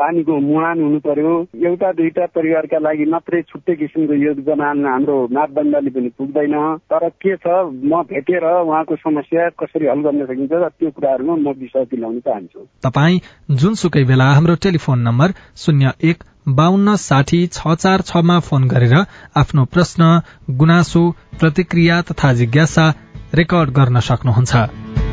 पानीको 0.00 0.38
मुहान 0.40 0.82
हुनु 0.82 0.98
पर्यो। 1.06 1.34
एउटा 1.66 1.92
दुईटा 1.92 2.26
परिवारका 2.34 2.78
लागि 2.78 3.04
मात्रै 3.12 3.42
छुट्टै 3.42 3.74
किसिमको 3.76 4.14
योजना 4.14 4.72
हाम्रो 4.88 5.16
मापदण्डले 5.32 5.90
पनि 5.90 6.10
पुग्दैन। 6.18 6.54
तर 6.88 7.08
के 7.08 7.36
छ? 7.36 7.46
म 7.84 8.02
भेटेर 8.08 8.44
उहाँको 8.44 8.96
समस्या 8.96 9.48
कसरी 9.60 9.86
हल 9.86 10.00
गर्न 10.06 10.24
सकिन्छ 10.26 10.52
र 10.52 10.68
त्यो 10.68 10.90
कुराहरूमा 10.90 11.34
म 11.36 11.52
विषय 11.60 11.84
दिलाउन 11.90 12.18
चाहन्छु। 12.20 12.60
तपाईँ 12.82 13.20
जुनसुकै 13.60 14.04
बेला 14.04 14.24
हाम्रो 14.32 14.54
टेलिफोन 14.64 14.98
नम्बर 15.08 15.28
शून्य 15.56 15.92
एक 16.10 16.24
बान्न 16.48 16.96
साठी 16.96 17.46
छ 17.46 17.74
चार 17.74 18.00
छमा 18.00 18.38
फोन 18.40 18.68
गरेर 18.68 18.94
आफ्नो 19.36 19.64
प्रश्न 19.64 20.20
गुनासो 20.50 21.02
प्रतिक्रिया 21.40 22.00
तथा 22.02 22.32
जिज्ञासा 22.32 22.92
रेकर्ड 23.34 23.70
गर्न 23.70 24.00
सक्नुहुन्छ। 24.00 25.05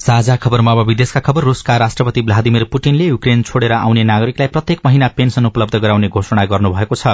साझा 0.00 0.34
खबरमा 0.36 0.72
अब 0.72 0.78
विदेशका 0.88 1.20
खबर 1.20 1.42
रूसका 1.44 1.76
राष्ट्रपति 1.76 2.20
भ्लादिमिर 2.22 2.64
पुटिनले 2.64 3.06
युक्रेन 3.06 3.42
छोडेर 3.42 3.72
आउने 3.72 4.04
नागरिकलाई 4.04 4.48
प्रत्येक 4.48 4.80
महिना 4.86 5.08
पेन्सन 5.16 5.46
उपलब्ध 5.46 5.76
गराउने 5.76 6.08
घोषणा 6.08 6.44
गर्नुभएको 6.44 6.94
छ। 6.94 7.12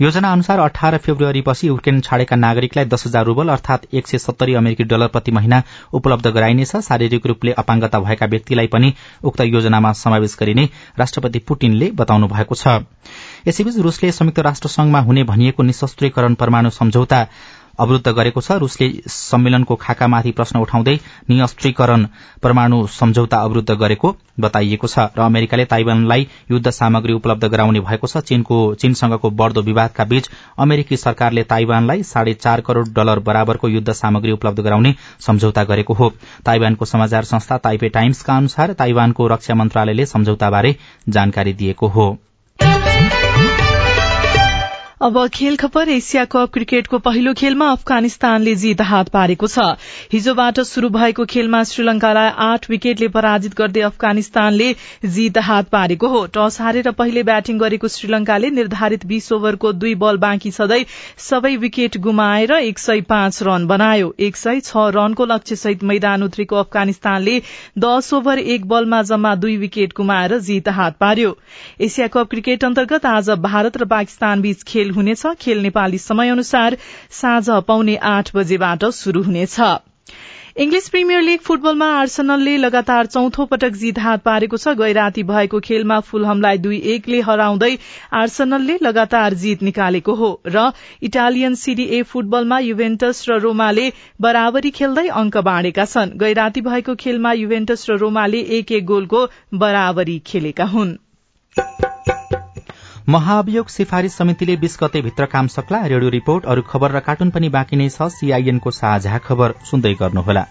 योजना 0.00 0.32
अनुसार 0.32 0.58
अठार 0.58 0.96
फेब्रुअरीपछि 0.98 1.68
युक्रेन 1.68 2.00
छाडेका 2.00 2.36
नागरिकलाई 2.36 2.84
दस 2.84 3.06
हजार 3.06 3.24
रूबल 3.24 3.48
अर्थात 3.48 3.86
एक 3.94 4.06
सय 4.06 4.18
सत्तरी 4.18 4.54
अमेरिकी 4.54 4.84
डलर 4.84 5.06
प्रति 5.08 5.32
महिना 5.32 5.62
उपलब्ध 5.92 6.26
गराइनेछ। 6.28 6.76
शारीरिक 6.88 7.26
रूपले 7.26 7.52
अपाङ्गता 7.54 8.00
भएका 8.00 8.26
व्यक्तिलाई 8.26 8.66
पनि 8.74 8.92
उक्त 9.22 9.40
योजनामा 9.42 9.92
समावेश 9.94 10.36
गरिने 10.40 10.68
राष्ट्रपति 10.98 11.38
पुटिनले 11.46 11.90
बताउनु 11.94 12.26
भएको 12.26 12.54
छ। 12.54 12.82
यसैबीच 13.46 13.78
रूसले 13.78 14.10
संयुक्त 14.12 14.38
राष्ट्र 14.40 14.68
संघमा 14.68 15.00
हुने 15.00 15.24
भनिएको 15.24 15.62
निशस्त्रीकरण 15.62 16.34
परमाणु 16.34 16.70
सम्झौता 16.72 17.22
अवरूद्ध 17.78 18.08
गरेको 18.08 18.40
छ। 18.40 18.52
रूसले 18.58 18.88
सम्मेलनको 19.08 19.74
खाकामाथि 19.76 20.30
प्रश्न 20.32 20.58
उठाउँदै 20.58 20.94
नियस्त्रीकरण 21.30 22.06
परमाणु 22.42 22.86
सम्झौता 22.90 23.36
अवरूद्ध 23.38 23.74
गरेको 23.74 24.14
बताइएको 24.40 24.86
छ 24.86 24.98
र 25.16 25.20
अमेरिकाले 25.22 25.64
ताइवानलाई 25.66 26.26
युद्ध 26.50 26.70
सामग्री 26.70 27.12
उपलब्ध 27.12 27.44
गराउने 27.46 27.80
भएको 27.80 28.06
छ। 28.06 28.24
चीनसँगको 28.76 29.30
बढ़दो 29.32 29.62
विवादका 29.62 30.04
बीच 30.06 30.30
अमेरिकी 30.58 30.96
सरकारले 30.96 31.42
ताइवानलाई 31.46 32.02
साढे 32.04 32.34
चार 32.36 32.60
करोड़ 32.60 32.86
डलर 32.90 33.18
बराबरको 33.20 33.68
युद्ध 33.68 33.92
सामग्री 33.94 34.32
उपलब्ध 34.32 34.60
गराउने 34.60 34.94
सम्झौता 35.20 35.64
गरेको 35.64 35.94
हो। 35.94 36.12
ताइवानको 36.44 36.84
समाचार 36.86 37.24
संस्था 37.24 37.58
ताइपे 37.58 37.88
टाइम्सका 37.90 38.36
अनुसार 38.36 38.72
ताइवानको 38.74 39.26
रक्षा 39.28 39.54
मन्त्रालयले 39.54 40.06
सम्झौताबारे 40.06 40.76
जानकारी 41.08 41.52
दिएको 41.54 41.88
हो। 41.88 42.16
अब 45.00 45.16
खेल 45.28 45.56
खबर 45.56 45.88
एसिया 45.88 46.24
कप 46.24 46.52
क्रिकेटको 46.52 46.98
पहिलो 46.98 47.32
खेलमा 47.34 47.66
अफगानिस्तानले 47.70 48.54
जित 48.56 48.80
हात 48.82 49.08
पारेको 49.08 49.46
छ। 49.46 49.64
हिजोबाट 50.12 50.60
शुरू 50.60 50.88
भएको 50.88 51.24
खेलमा 51.24 51.62
श्रीलंकालाई 51.70 52.30
आठ 52.44 52.68
विकेटले 52.70 53.08
पराजित 53.16 53.54
गर्दै 53.54 53.80
अफगानिस्तानले 53.88 54.68
जित 55.06 55.38
हात 55.38 55.68
पारेको 55.68 56.08
हो। 56.08 56.24
टस 56.34 56.56
हारेर 56.60 56.90
पहिले 56.92 57.22
ब्याटिङ 57.22 57.58
गरेको 57.58 57.88
श्रीलंकाले 57.88 58.50
निर्धारित 58.50 59.04
बीस 59.06 59.30
ओभरको 59.32 59.72
दुई 59.74 59.94
बल 59.96 60.16
बाँकी 60.16 60.50
छँदै 60.50 60.80
सबै 61.18 61.54
विकेट 61.58 61.98
गुमाएर 62.08 62.52
एक 62.54 62.78
सय 62.78 63.00
पाँच 63.12 63.42
रन 63.42 63.66
बनायो। 63.66 64.14
एक 64.20 64.36
सय 64.36 64.60
छ 64.62 64.86
रनको 64.96 65.26
लक्ष्यसहित 65.26 65.84
मैदान 65.92 66.22
उत्रेको 66.22 66.56
अफगानिस्तानले 66.58 67.36
दश 67.86 68.12
ओभर 68.14 68.38
एक 68.56 68.66
बलमा 68.66 69.02
जम्मा 69.12 69.34
दुई 69.44 69.56
विकेट 69.58 69.94
गुमाएर 69.96 70.38
जित 70.48 70.74
हात 70.80 70.98
पार्यो। 71.00 71.36
एसिया 71.82 72.08
कप 72.08 72.30
क्रिकेट 72.30 72.64
अन्तर्गत 72.64 73.06
आज 73.14 73.30
भारत 73.50 73.76
र 73.76 73.92
पाकिस्तान 73.94 74.48
बीच 74.48 74.62
खेल 74.66 74.84
खेल 74.86 74.94
हुनेछ। 74.94 75.26
खेल 75.40 75.62
नेपाली 75.62 75.98
समय 75.98 76.28
अनुसार 76.30 76.76
साँझ 77.12 77.50
पाउने 77.68 77.96
आठ 78.06 78.30
बजेबाट 78.34 78.84
शुरू 78.94 79.22
हुनेछ। 79.22 79.60
इङ्ग्लिस 80.56 80.88
प्रिमियर 80.88 81.22
लीग 81.22 81.40
फुटबलमा 81.40 81.86
आर्सनलले 81.92 82.56
लगातार 82.56 83.06
चौथो 83.06 83.44
पटक 83.44 83.72
जित 83.72 83.98
हात 83.98 84.22
पारेको 84.22 84.56
छ। 84.56 84.74
गैराती 84.78 85.22
भएको 85.22 85.60
खेलमा 85.60 85.98
फुलहमलाई 86.02 86.58
दुई 86.58 86.78
एकले 86.94 87.20
हराउँदै 87.20 87.72
आर्सनलले 88.14 88.78
लगातार 88.82 89.34
जित 89.36 89.62
निकालेको 89.62 90.14
हो 90.14 90.30
र 90.48 90.70
इटालियन 91.02 91.54
सिरी 91.54 91.84
ए 91.86 92.02
फुटबलमा 92.04 92.58
युभेन्टस 92.58 93.24
र 93.28 93.40
रोमाले 93.40 93.88
बराबरी 94.20 94.70
खेल्दै 94.72 95.08
अंक 95.14 95.36
बाँडेका 95.44 95.84
छन्। 95.86 96.16
गैराती 96.18 96.60
भएको 96.62 96.94
खेलमा 96.96 97.32
युभेन्टस 97.36 97.90
र 97.90 97.98
रोमाले 97.98 98.40
एक 98.58 98.72
एक 98.72 98.86
गोलको 98.86 99.26
बराबरी 99.56 100.18
खेलेका 100.26 100.64
हुन्। 100.72 100.96
महाअभियोग 103.08 103.66
सिफारिश 103.66 104.12
समितिले 104.12 104.56
बीस 104.56 104.76
गते 104.82 105.00
भित्र 105.02 105.26
काम 105.26 105.46
सक्ला। 105.46 105.80
रेडियो 105.86 106.10
रिपोर्ट 106.10 106.44
अरू 106.44 106.62
खबर 106.62 106.90
र 106.90 107.00
कार्टुन 107.00 107.30
पनि 107.30 107.48
बाँकी 107.48 107.76
नै 107.76 107.88
छ। 107.88 108.02
सीआईएनको 108.02 108.70
साझा 108.70 109.18
खबर 109.18 109.52
सुन्दै 109.64 109.92
गर्नुहोला। 109.94 110.42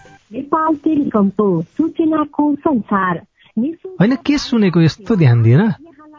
होइन 4.00 4.14
के 4.26 4.38
सुनेको 4.38 4.80
यस्तो 4.80 5.16
ध्यान 5.16 5.42
दिएर 5.42 5.62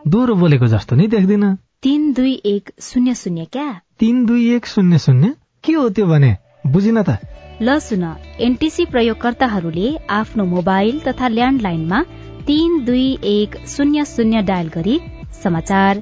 दोहोरो 0.07 0.35
बोलेको 0.35 0.67
जस्तो 0.67 0.95
नि 0.95 1.07
देख्दिन। 1.07 1.55
तीन 1.83 2.13
दुई 2.13 2.33
एक 2.45 2.69
शून्य 2.81 3.15
शून्य 3.15 3.45
क्या? 3.45 3.81
तीन 3.99 4.25
दुई 4.25 4.55
एक 4.55 4.65
शून्य 4.65 4.97
शून्य? 4.97 5.33
के 5.63 5.73
हो 5.73 5.89
त्यो 5.89 6.05
भने? 6.05 6.35
बुझिन 6.67 7.01
त। 7.01 7.17
ल 7.61 7.79
सुन 7.79 8.03
एनटिसी 8.39 8.85
प्रयोगकर्ताहरूले 8.85 9.97
आफ्नो 10.09 10.45
मोबाइल 10.45 10.99
तथा 10.99 11.27
ल्यान्डलाइनमा 11.27 12.03
तीन 12.47 12.83
दुई 12.85 13.17
एक 13.23 13.57
शून्य 13.67 14.05
शून्य 14.05 14.41
डायल 14.41 14.67
गरी 14.67 14.99
समाचार 15.43 16.01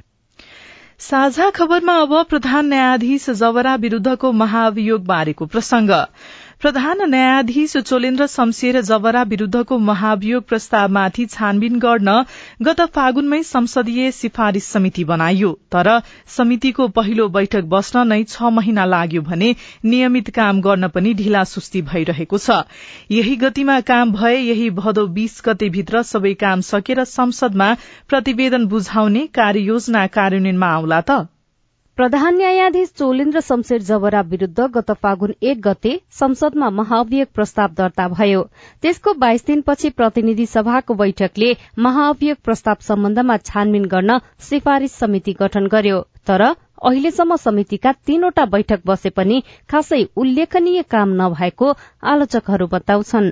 साझा 1.01 1.49
खबरमा 1.49 1.93
अब 2.01 2.11
प्रधान 2.29 2.65
न्यायाधीश 2.65 3.29
जवरा 3.29 3.75
विरूद्धको 3.75 4.31
महाअभियोग 4.31 5.05
बारेको 5.05 5.45
प्रसंग। 5.45 5.89
प्रधान 6.61 6.99
न्यायाधीश 7.09 7.71
चोलेन्द्र 7.77 8.25
शमशेर 8.27 8.79
जवरा 8.87 9.21
विरूद्धको 9.29 9.77
महाभियोग 9.85 10.43
प्रस्तावमाथि 10.49 11.25
छानबिन 11.27 11.79
गर्न 11.79 12.13
गत 12.67 12.81
फागुनमै 12.95 13.41
संसदीय 13.43 14.11
सिफारिश 14.11 14.63
समिति 14.65 15.03
बनाइयो 15.11 15.49
तर 15.71 15.89
समितिको 16.35 16.87
पहिलो 16.99 17.27
बैठक 17.39 17.71
बस्न 17.73 18.05
नै 18.11 18.19
छ 18.25 18.53
महिना 18.59 18.85
लाग्यो 18.93 19.21
भने 19.31 19.49
नियमित 19.85 20.29
काम 20.35 20.61
गर्न 20.61 20.87
पनि 20.93 21.13
ढिला 21.23 21.43
सुस्ती 21.55 21.81
भइरहेको 21.89 22.37
छ। 22.37 22.61
यही 23.11 23.35
गतिमा 23.47 23.81
काम 23.89 24.13
भए 24.13 24.37
यही 24.37 24.69
भदौ 24.77 25.07
बीस 25.17 25.41
गते 25.45 25.73
भित्र 25.79 26.05
सबै 26.13 26.37
काम 26.45 26.67
सकेर 26.71 27.03
संसदमा 27.17 27.73
प्रतिवेदन 28.07 28.71
बुझाउने 28.75 29.27
कार्ययोजना 29.35 30.07
कार्यान्वयनमा 30.15 30.73
आउला 30.77 31.05
त। 31.09 31.21
प्रधान 31.97 32.35
न्यायाधीश 32.37 32.91
चोलेन्द्र 32.97 33.39
शमशेर 33.41 33.81
जबरा 33.83 34.19
विरूद्ध 34.27 34.67
गत 34.75 34.91
फागुन 35.03 35.33
एक 35.43 35.59
गते 35.61 35.91
संसदमा 36.19 36.69
महाअभियोग 36.69 37.27
प्रस्ताव 37.35 37.73
दर्ता 37.77 38.07
भयो। 38.07 38.41
त्यसको 38.81 39.13
बाइस 39.23 39.45
दिनपछि 39.45 39.89
प्रतिनिधि 39.91 40.45
सभाको 40.45 40.93
बैठकले 41.01 41.51
महाअभियोग 41.79 42.37
प्रस्ताव 42.45 42.77
सम्बन्धमा 42.87 43.37
छानबिन 43.43 43.85
गर्न 43.93 44.19
सिफारिश 44.49 44.91
समिति 44.93 45.33
गठन 45.41 45.67
गर्यो। 45.67 45.99
तर 46.27 46.41
अहिलेसम्म 46.41 47.35
समितिका 47.35 47.91
तीनवटा 48.07 48.45
बैठक 48.47 48.81
बसे 48.85 49.09
पनि 49.11 49.43
खासै 49.69 50.03
उल्लेखनीय 50.15 50.81
काम 50.91 51.13
नभएको 51.21 51.75
आलोचकहरू 52.03 52.67
बताउँछन्। 52.67 53.31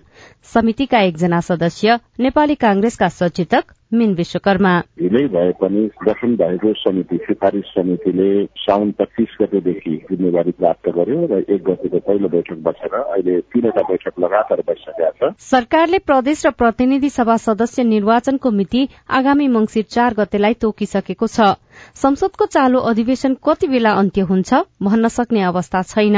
समितिका 0.54 1.00
एकजना 1.02 1.40
सदस्य 1.42 2.00
नेपाली 2.20 2.56
कांग्रेसका 2.62 3.10
सचेतक 3.18 3.74
मिन 3.92 4.14
विश्वकर्मा। 4.14 4.72
ढिलै 5.00 5.26
भए 5.28 5.52
पनि 5.62 5.84
गठन 6.06 6.36
भएको 6.36 6.74
समिति 6.74 7.18
सिफारिस 7.18 7.66
समितिले 7.76 8.30
साउन 8.64 8.92
पच्चिस 8.92 9.36
गतेदेखि 9.42 9.96
जिम्मेवारी 10.10 10.52
प्राप्त 10.52 10.90
गर्यो 10.90 11.26
र 11.32 11.40
एक 11.50 11.64
गतेको 11.64 12.00
पहिलो 12.00 12.30
बैठक 12.30 12.60
बसेर 12.68 12.94
अहिले 12.96 13.40
तीनवटा 13.50 13.82
बैठक 13.90 14.20
लगातार 14.20 14.62
बसिसकेका 14.68 15.30
छ। 15.30 15.34
सरकारले 15.46 16.00
प्रदेश 16.06 16.46
र 16.46 16.52
प्रतिनिधि 16.54 17.10
सभा 17.10 17.38
सदस्य 17.40 17.84
निर्वाचनको 17.84 18.52
मिति 18.52 18.88
आगामी 19.10 19.48
मंगिर 19.48 19.84
चार 19.90 20.14
गतेलाई 20.14 20.54
तोकिसकेको 20.62 21.28
छ। 21.28 21.50
संसदको 21.96 22.46
चालू 22.48 22.80
अधिवेशन 22.90 23.36
कति 23.44 23.68
बेला 23.68 23.92
अन्त्य 23.94 24.22
हुन्छ 24.22 24.54
भन्न 24.84 25.08
सक्ने 25.08 25.42
अवस्था 25.44 25.82
छैन। 25.84 26.18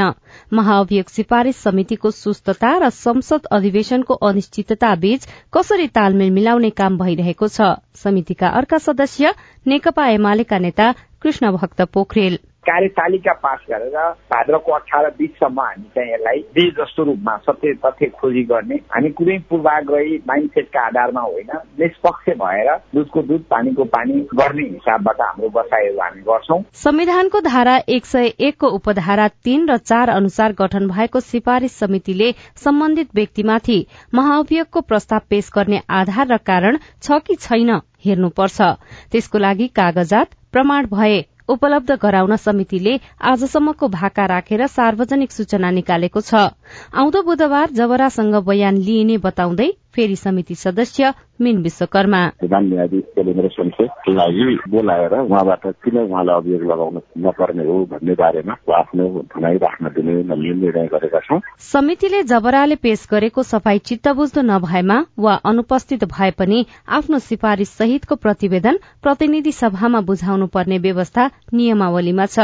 महाअभियोग 0.52 1.08
सिफारिश 1.08 1.56
समितिको 1.56 2.10
सुस्तता 2.10 2.76
र 2.78 2.90
संसद 2.90 3.46
अधिवेशनको 3.52 4.14
अनिश्चितता 4.14 4.94
बीच 4.96 5.26
कसरी 5.54 5.86
तालमेल 5.88 6.30
मिलाउने 6.30 6.70
काम 6.70 6.98
भइरहेको 6.98 7.48
छ। 7.48 7.74
समितिका 7.96 8.48
अर्का 8.60 8.78
सदस्य 8.78 9.34
नेकपा 9.66 10.06
एमालेका 10.08 10.58
नेता 10.58 10.94
कृष्ण 11.22 11.52
भक्त 11.52 11.82
पोखरेल। 11.92 12.38
कार्यतालिका 12.62 13.32
पास 13.42 13.58
गरेर 13.70 13.96
भाद्रको 14.32 14.72
अठार 14.72 15.08
बिससम्म 15.18 15.60
हामी 15.60 15.88
चाहिँ 15.94 16.12
यसलाई 16.12 16.38
बीज 16.54 16.72
जस्तो 16.74 17.04
रूपमा 17.04 17.36
सत्य 17.46 17.72
तथ्य 17.84 18.06
खोजी 18.18 18.42
गर्ने। 18.44 18.76
हामी 18.92 19.10
कुनै 19.10 19.38
पूर्वाग्रही 19.50 20.16
माइन्डसेटका 20.28 20.86
आधारमा 20.86 21.20
होइन 21.22 21.50
निष्पक्ष 21.80 22.28
भएर 22.42 22.70
दुधको 22.94 23.22
दुध 23.22 23.42
पानीको 23.50 23.84
पानी 23.94 24.20
गर्ने 24.34 24.66
हिसाबबाट 24.68 25.20
हाम्रो 25.20 25.48
बसाइहरू 25.56 25.98
हामी 26.00 26.22
गर्छौं। 26.22 26.60
संविधानको 26.82 27.40
धारा 27.42 27.76
एक 27.88 28.06
सय 28.06 28.32
एकको 28.40 28.68
उपधारा 28.70 29.28
तीन 29.44 29.68
र 29.70 29.76
चार 29.82 30.08
अनुसार 30.10 30.52
गठन 30.52 30.88
भएको 30.88 31.20
सिफारिश 31.22 31.72
समितिले 31.74 32.30
सम्बन्धित 32.56 33.08
व्यक्तिमाथि 33.14 33.78
महाअभियोगको 34.14 34.80
प्रस्ताव 34.82 35.20
पेश 35.30 35.50
गर्ने 35.54 35.80
आधार 35.90 36.32
र 36.32 36.36
कारण 36.46 36.78
छ 37.02 37.18
कि 37.26 37.34
छैन 37.40 37.80
हेर्नुपर्छ। 38.04 38.60
त्यसको 39.12 39.38
लागि 39.38 39.66
कागजात 39.76 40.34
प्रमाण 40.52 40.86
भए 40.86 41.20
उपलब्ध 41.48 41.98
गराउन 42.02 42.36
समितिले 42.36 42.98
आजसम्मको 43.24 43.88
भाका 43.88 44.26
राखेर 44.26 44.66
सार्वजनिक 44.66 45.32
सूचना 45.32 45.70
निकालेको 45.70 46.20
छ। 46.20 46.34
आउँदो 46.94 47.22
बुधबार 47.22 47.70
जबरासँग 47.72 48.34
बयान 48.44 48.76
लिइने 48.78 49.16
बताउँदै 49.18 49.70
फेरि 49.94 50.16
समिति 50.16 50.54
सदस्य 50.54 51.12
मिन 51.40 51.58
विश्वकर्मा। 51.62 52.20
प्रधान 52.40 52.64
न्यायाधीश 52.64 53.04
चलेन्द्र 53.16 53.48
शमशेरलाई 53.48 54.56
बोलाएर 54.70 55.14
उहाँबाट 55.20 55.66
किन 55.84 55.98
उहाँलाई 55.98 56.36
अभियोग 56.36 56.62
लगाउन 56.62 57.00
नपर्ने 57.18 57.64
हो 57.64 57.78
भन्ने 57.92 58.14
बारेमा 58.14 58.56
आफ्नो 58.78 59.08
भनाइ 59.34 59.56
राख्न 59.56 59.88
दिने 59.96 60.14
निर्णय 60.22 60.86
गरेका 60.92 61.20
छौं। 61.20 61.40
समितिले 61.72 62.22
जबराले 62.22 62.76
पेश 62.76 63.06
गरेको 63.10 63.42
सफाई 63.42 63.78
चित्त 63.78 64.08
बुझ्दो 64.08 64.42
नभएमा 64.42 64.98
वा 65.18 65.34
अनुपस्थित 65.44 66.04
भए 66.04 66.30
पनि 66.38 66.64
आफ्नो 66.88 67.18
सिफारिश 67.18 67.68
सहितको 67.70 68.16
प्रतिवेदन 68.16 68.78
प्रतिनिधि 69.02 69.52
सभामा 69.52 70.00
बुझाउनु 70.00 70.46
पर्ने 70.46 70.78
व्यवस्था 70.78 71.30
नियमावलीमा 71.52 72.26
छ। 72.26 72.38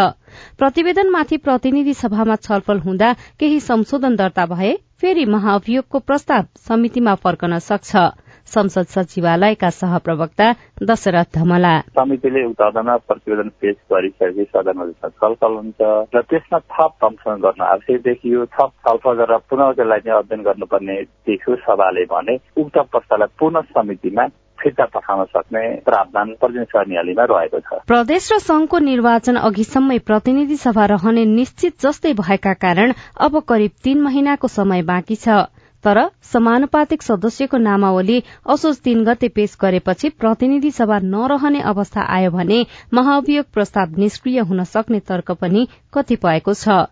प्रतिवेदनमाथि 0.58 1.36
प्रतिनिधि 1.36 1.94
सभामा 1.94 2.36
छलफल 2.36 2.78
हुँदा 2.78 3.12
केही 3.40 3.60
संशोधन 3.60 4.16
दर्ता 4.16 4.46
भए 4.46 4.72
फेरि 5.00 5.24
महाअभियोगको 5.24 5.98
प्रस्ताव 5.98 6.46
समितिमा 6.68 7.14
फर्कन 7.14 7.58
सक्छ। 7.58 8.08
संसद 8.48 8.86
सचिवालयका 8.86 9.68
सहप्रवक्ता 9.70 10.46
दशरथ 10.82 11.28
धमला। 11.34 11.72
समितिले 11.98 12.42
अदालतमा 12.44 12.96
प्रतिवेदन 12.96 13.48
पेश 13.60 13.76
गरिसकेपछि 13.92 14.44
सदनमा 14.44 14.84
छलफल 15.08 15.52
हुन्छ 15.54 15.80
र 16.14 16.22
त्यसमा 16.30 16.58
थप 16.58 16.92
संशोधन 17.04 17.40
गर्न 17.40 17.62
आवश्यक 17.62 18.00
देखियो। 18.02 18.44
थप 18.56 18.70
छलफल 18.82 19.14
गरेर 19.20 19.38
पुनः 19.50 19.72
त्यसलाई 19.72 20.00
अध्ययन 20.18 20.42
गर्नुपर्ने 20.42 20.96
देखियो। 21.28 21.56
सभाले 21.68 22.04
भने 22.12 22.36
उक्त 22.56 22.76
प्रस्तावलाई 22.92 23.34
पुनः 23.38 23.60
समितिमा 23.76 24.26
फिर्ता 24.62 24.84
पठाउन 24.94 25.24
सक्ने 25.24 25.64
प्रावधान 25.84 26.34
प्रतिनिधि 26.40 27.14
रहेको 27.20 27.60
छ। 27.60 27.80
प्रदेश 27.86 28.32
र 28.32 28.38
संघको 28.38 28.78
निर्वाचन 28.78 29.36
अघिसम्मै 29.42 29.98
प्रतिनिधि 30.06 30.56
सभा 30.56 30.84
रहने 30.86 31.24
निश्चित 31.26 31.80
जस्तै 31.80 32.12
भएका 32.14 32.52
कारण 32.64 32.92
अब 33.20 33.40
करिब 33.48 33.70
तीन 33.84 34.00
महिनाको 34.00 34.48
समय 34.48 34.82
बाँकी 34.82 35.16
छ। 35.16 35.46
तर 35.84 35.98
समानुपातिक 36.22 37.02
सदस्यको 37.02 37.56
नामावली 37.56 38.18
असोज 38.50 38.78
तीन 38.80 39.04
गते 39.04 39.28
पेश 39.28 39.56
गरेपछि 39.60 40.08
प्रतिनिधि 40.18 40.70
सभा 40.70 40.98
नरहने 41.04 41.60
अवस्था 41.62 42.02
आयो 42.14 42.30
भने 42.30 42.58
महाअभियोग 42.94 43.46
प्रस्ताव 43.54 43.94
निष्क्रिय 43.98 44.40
हुन 44.42 44.64
सक्ने 44.64 45.00
तर्क 45.00 45.30
पनि 45.40 45.66
कतिपयको 45.94 46.54
छ। 46.54 46.82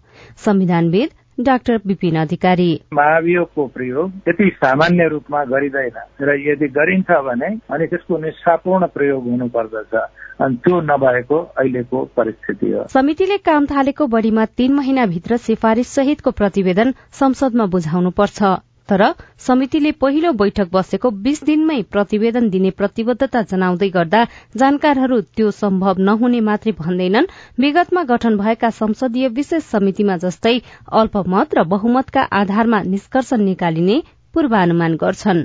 संविधानविद 0.44 1.08
डाक्टर 1.40 1.80
विपिन 1.86 2.16
अधिकारी। 2.16 2.80
महाभियोगको 2.92 3.66
प्रयोग 3.66 4.10
त्यति 4.10 4.50
सामान्य 4.56 5.08
रूपमा 5.08 5.44
गरिँदैन 5.44 5.98
र 6.20 6.36
यदि 6.50 6.68
गरिन्छ 6.68 7.10
भने 7.10 7.46
अनि 7.46 7.86
त्यसको 7.86 8.18
निष्ठापूर्ण 8.18 8.86
प्रयोग 8.86 9.24
हुनुपर्दछ। 9.24 9.94
अनि 10.40 10.56
त्यो 10.56 10.80
नभएको 10.80 11.38
अहिलेको 11.58 12.04
परिस्थिति 12.16 12.70
हो। 12.72 12.86
समितिले 12.88 13.36
काम 13.38 13.66
थालेको 13.66 14.06
बढ़ीमा 14.06 14.44
तीन 14.44 14.74
महिनाभित्र 14.74 15.36
सिफारिश 15.36 15.86
सहितको 15.86 16.30
प्रतिवेदन 16.30 16.92
संसदमा 17.12 17.66
बुझाउनुपर्छ। 17.66 18.42
तर 18.88 19.02
समितिले 19.46 19.90
पहिलो 20.02 20.32
बैठक 20.40 20.68
बसेको 20.72 21.10
बीस 21.24 21.42
दिनमै 21.44 21.78
प्रतिवेदन 21.94 22.48
दिने 22.50 22.70
प्रतिबद्धता 22.80 23.42
जनाउँदै 23.52 23.88
गर्दा 23.96 24.20
जानकारहरू 24.62 25.20
त्यो 25.36 25.50
सम्भव 25.60 26.02
नहुने 26.08 26.40
मात्रै 26.48 26.72
भन्दैनन्। 26.80 27.30
विगतमा 27.60 28.02
गठन 28.12 28.36
भएका 28.38 28.70
संसदीय 28.78 29.28
विशेष 29.38 29.62
समितिमा 29.72 30.16
जस्तै 30.24 30.54
अल्पमत 31.02 31.58
र 31.58 31.64
बहुमतका 31.74 32.22
आधारमा 32.40 32.82
निष्कर्ष 32.94 33.32
निकालिने 33.42 33.96
पूर्वानुमान 34.34 34.92
गर्छन्। 34.96 35.44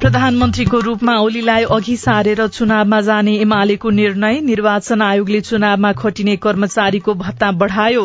प्रधानमन्त्रीको 0.00 0.78
रूपमा 0.80 1.12
ओलीलाई 1.18 1.64
अघि 1.70 1.96
सारेर 1.96 2.46
चुनावमा 2.46 3.00
जाने 3.00 3.34
एमालेको 3.40 3.90
निर्णय 3.90 4.40
निर्वाचन 4.40 5.02
आयोगले 5.02 5.40
चुनावमा 5.40 5.92
खटिने 5.92 6.34
कर्मचारीको 6.36 7.14
भत्ता 7.14 7.50
बढ़ायो। 7.52 8.02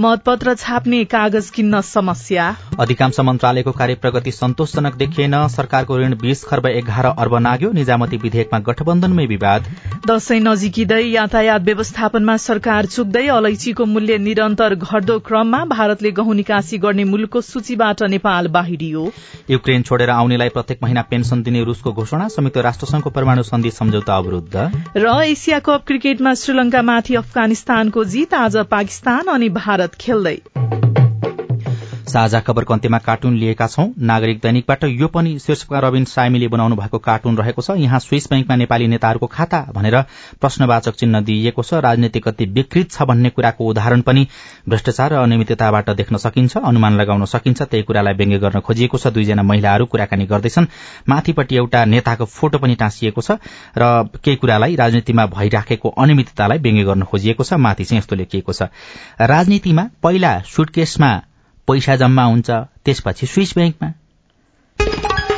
मतपत्र 0.00 0.54
छाप्ने 0.54 1.02
कागज 1.04 1.50
किन्न 1.50 1.80
समस्या। 1.82 2.46
अधिकांश 2.80 3.20
मन्त्रालयको 3.20 3.72
कार्य 3.72 3.94
प्रगति 3.94 4.30
सन्तोषजनक 4.32 4.94
देखिएन। 4.96 5.34
सरकारको 5.48 5.98
ऋण 5.98 6.14
बीस 6.22 6.44
खर्ब 6.44 6.66
एघार 6.66 7.06
अर्ब 7.06 7.36
नाग्यो। 7.38 7.72
निजामती 7.72 8.16
विधेयकमा 8.16 8.58
गठबन्धनमै 8.68 9.26
विवाद। 9.26 9.66
दशैं 10.06 10.40
नजिकिँदै 10.40 11.02
यातायात 11.02 11.62
व्यवस्थापनमा 11.62 12.36
सरकार 12.38 12.86
चुक्दै 12.86 13.26
अलैचीको 13.30 13.84
मूल्य 13.86 14.18
निरन्तर 14.20 14.74
घट्दो 14.76 15.18
क्रममा 15.26 15.64
भारतले 15.66 16.10
गहुँ 16.12 16.34
निकासी 16.34 16.78
गर्ने 16.78 17.04
मुलुकको 17.04 17.40
सूचीबाट 17.42 18.02
नेपाल 18.14 18.48
बाहिरियो। 18.54 19.10
युक्रेन 19.50 19.82
छोडेर 19.82 20.10
आउनेलाई 20.12 20.48
प्रत्येक 20.48 20.82
महिना 20.82 21.02
पेन्सन 21.10 21.31
दिने 21.40 21.64
रूसको 21.64 21.92
घोषणा 21.92 22.28
संयुक्त 22.28 22.56
राष्ट्रसंघको 22.56 23.10
परमाणु 23.10 23.42
सन्धि 23.42 23.70
सम्झौता 23.70 24.16
अवरूद्ध। 24.16 24.70
र 24.96 25.22
एसिया 25.22 25.58
कप 25.58 25.84
क्रिकेटमा 25.86 26.34
श्रीलंकामाथि 26.34 27.14
अफगानिस्तानको 27.14 28.04
जीत 28.04 28.34
आज 28.34 28.56
पाकिस्तान 28.56 29.20
अनि 29.20 29.48
भारत 29.48 29.94
खेल्दै। 29.94 30.36
साझा 32.12 32.40
खबरको 32.40 32.74
अन्त्यमा 32.74 32.98
कार्टुन 32.98 33.36
लिएका 33.36 33.66
छौं। 33.66 33.86
नागरिक 34.04 34.38
दैनिकबाट 34.42 34.84
यो 34.84 35.08
पनि 35.08 35.38
शीर्षकमा 35.38 35.78
रविन 35.78 36.04
साइमीले 36.04 36.48
बनाउनु 36.48 36.76
भएको 36.76 36.98
कार्टुन 37.00 37.36
रहेको 37.36 37.62
छ। 37.62 37.76
यहाँ 37.78 37.98
स्विस 37.98 38.28
ब्याङ्कमा 38.28 38.56
नेपाली 38.56 38.86
नेताहरूको 38.86 39.26
खाता 39.26 39.60
भनेर 39.72 39.96
प्रश्नवाचक 40.40 40.94
चिन्ह 40.94 41.20
दिइएको 41.20 41.62
छ। 41.62 41.80
राजनीति 41.82 42.20
कति 42.20 42.44
विकृत 42.52 42.90
छ 42.92 43.02
भन्ने 43.02 43.30
कुराको 43.30 43.64
उदाहरण 43.64 44.00
पनि 44.02 44.26
भ्रष्टाचार 44.68 45.12
र 45.12 45.22
अनियमितताबाट 45.22 45.90
देख्न 45.90 46.16
सकिन्छ 46.18 46.56
अनुमान 46.58 47.00
लगाउन 47.00 47.24
सकिन्छ। 47.26 47.62
त्यही 47.62 47.82
कुरालाई 47.82 48.14
व्यङ्ग्य 48.14 48.38
गर्न 48.38 48.60
खोजिएको 48.60 48.98
छ। 48.98 49.06
दुईजना 49.08 49.42
महिलाहरू 49.42 49.86
कुराकानी 49.86 50.26
गर्दैछन्। 50.26 50.66
माथिपट्टि 51.08 51.56
एउटा 51.56 51.84
नेताको 51.84 52.24
फोटो 52.26 52.58
पनि 52.58 52.74
टाँसिएको 52.76 53.20
छ 53.22 53.40
र 53.78 54.12
केही 54.20 54.36
कुरालाई 54.36 54.76
राजनीतिमा 54.76 55.26
भइराखेको 55.32 55.88
अनियमिततालाई 55.88 56.58
व्यङ्ग्य 56.58 56.84
गर्न 56.84 57.02
खोजिएको 57.08 57.44
छ। 57.44 57.52
माथि 57.58 57.84
चाहिँ 57.84 57.98
यस्तो 57.98 58.16
लेखिएको 58.16 58.52
छ। 58.52 58.68
राजनीतिमा 59.32 59.88
पहिला 60.02 60.38
सुटकेसमा 60.46 61.12
पैसा 61.68 61.96
जम्मा 61.96 62.24
हुन्छ 62.24 62.50
त्यसपछि 62.84 63.26
स्विस 63.26 63.54
ब्याङ्कमा। 63.54 63.92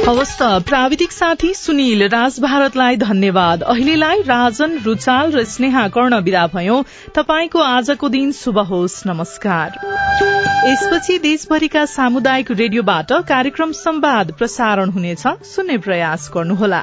हवस् 0.09 0.39
त 0.39 0.43
प्राविधिक 0.43 1.13
साथी 1.13 1.55
सुनिल 1.55 2.03
राज 2.09 2.41
भारतलाई 2.41 2.97
धन्यवाद। 2.97 3.63
अहिलेलाई 3.63 4.23
राजन 4.23 4.79
रुचाल 4.85 5.33
र 5.33 5.45
स्नेहा 5.45 5.89
कर्ण 5.89 6.21
विदा 6.21 6.47
भयो। 6.47 6.85
तपाईँको 7.15 7.59
आजको 7.59 8.09
दिन 8.09 8.33
शुभ 8.33 8.59
होस् 8.59 9.07
नमस्कार। 9.07 9.81
यसपछि 10.69 11.19
देशभरिका 11.19 11.87
सामुदायिक 11.87 12.51
रेडियोबाट 12.51 13.13
कार्यक्रम 13.13 13.73
संवाद 13.73 14.33
प्रसारण 14.33 14.91
हुनेछ। 14.91 15.27
सुन्ने 15.27 15.79
प्रयास 15.79 16.31
गर्नुहोला। 16.35 16.83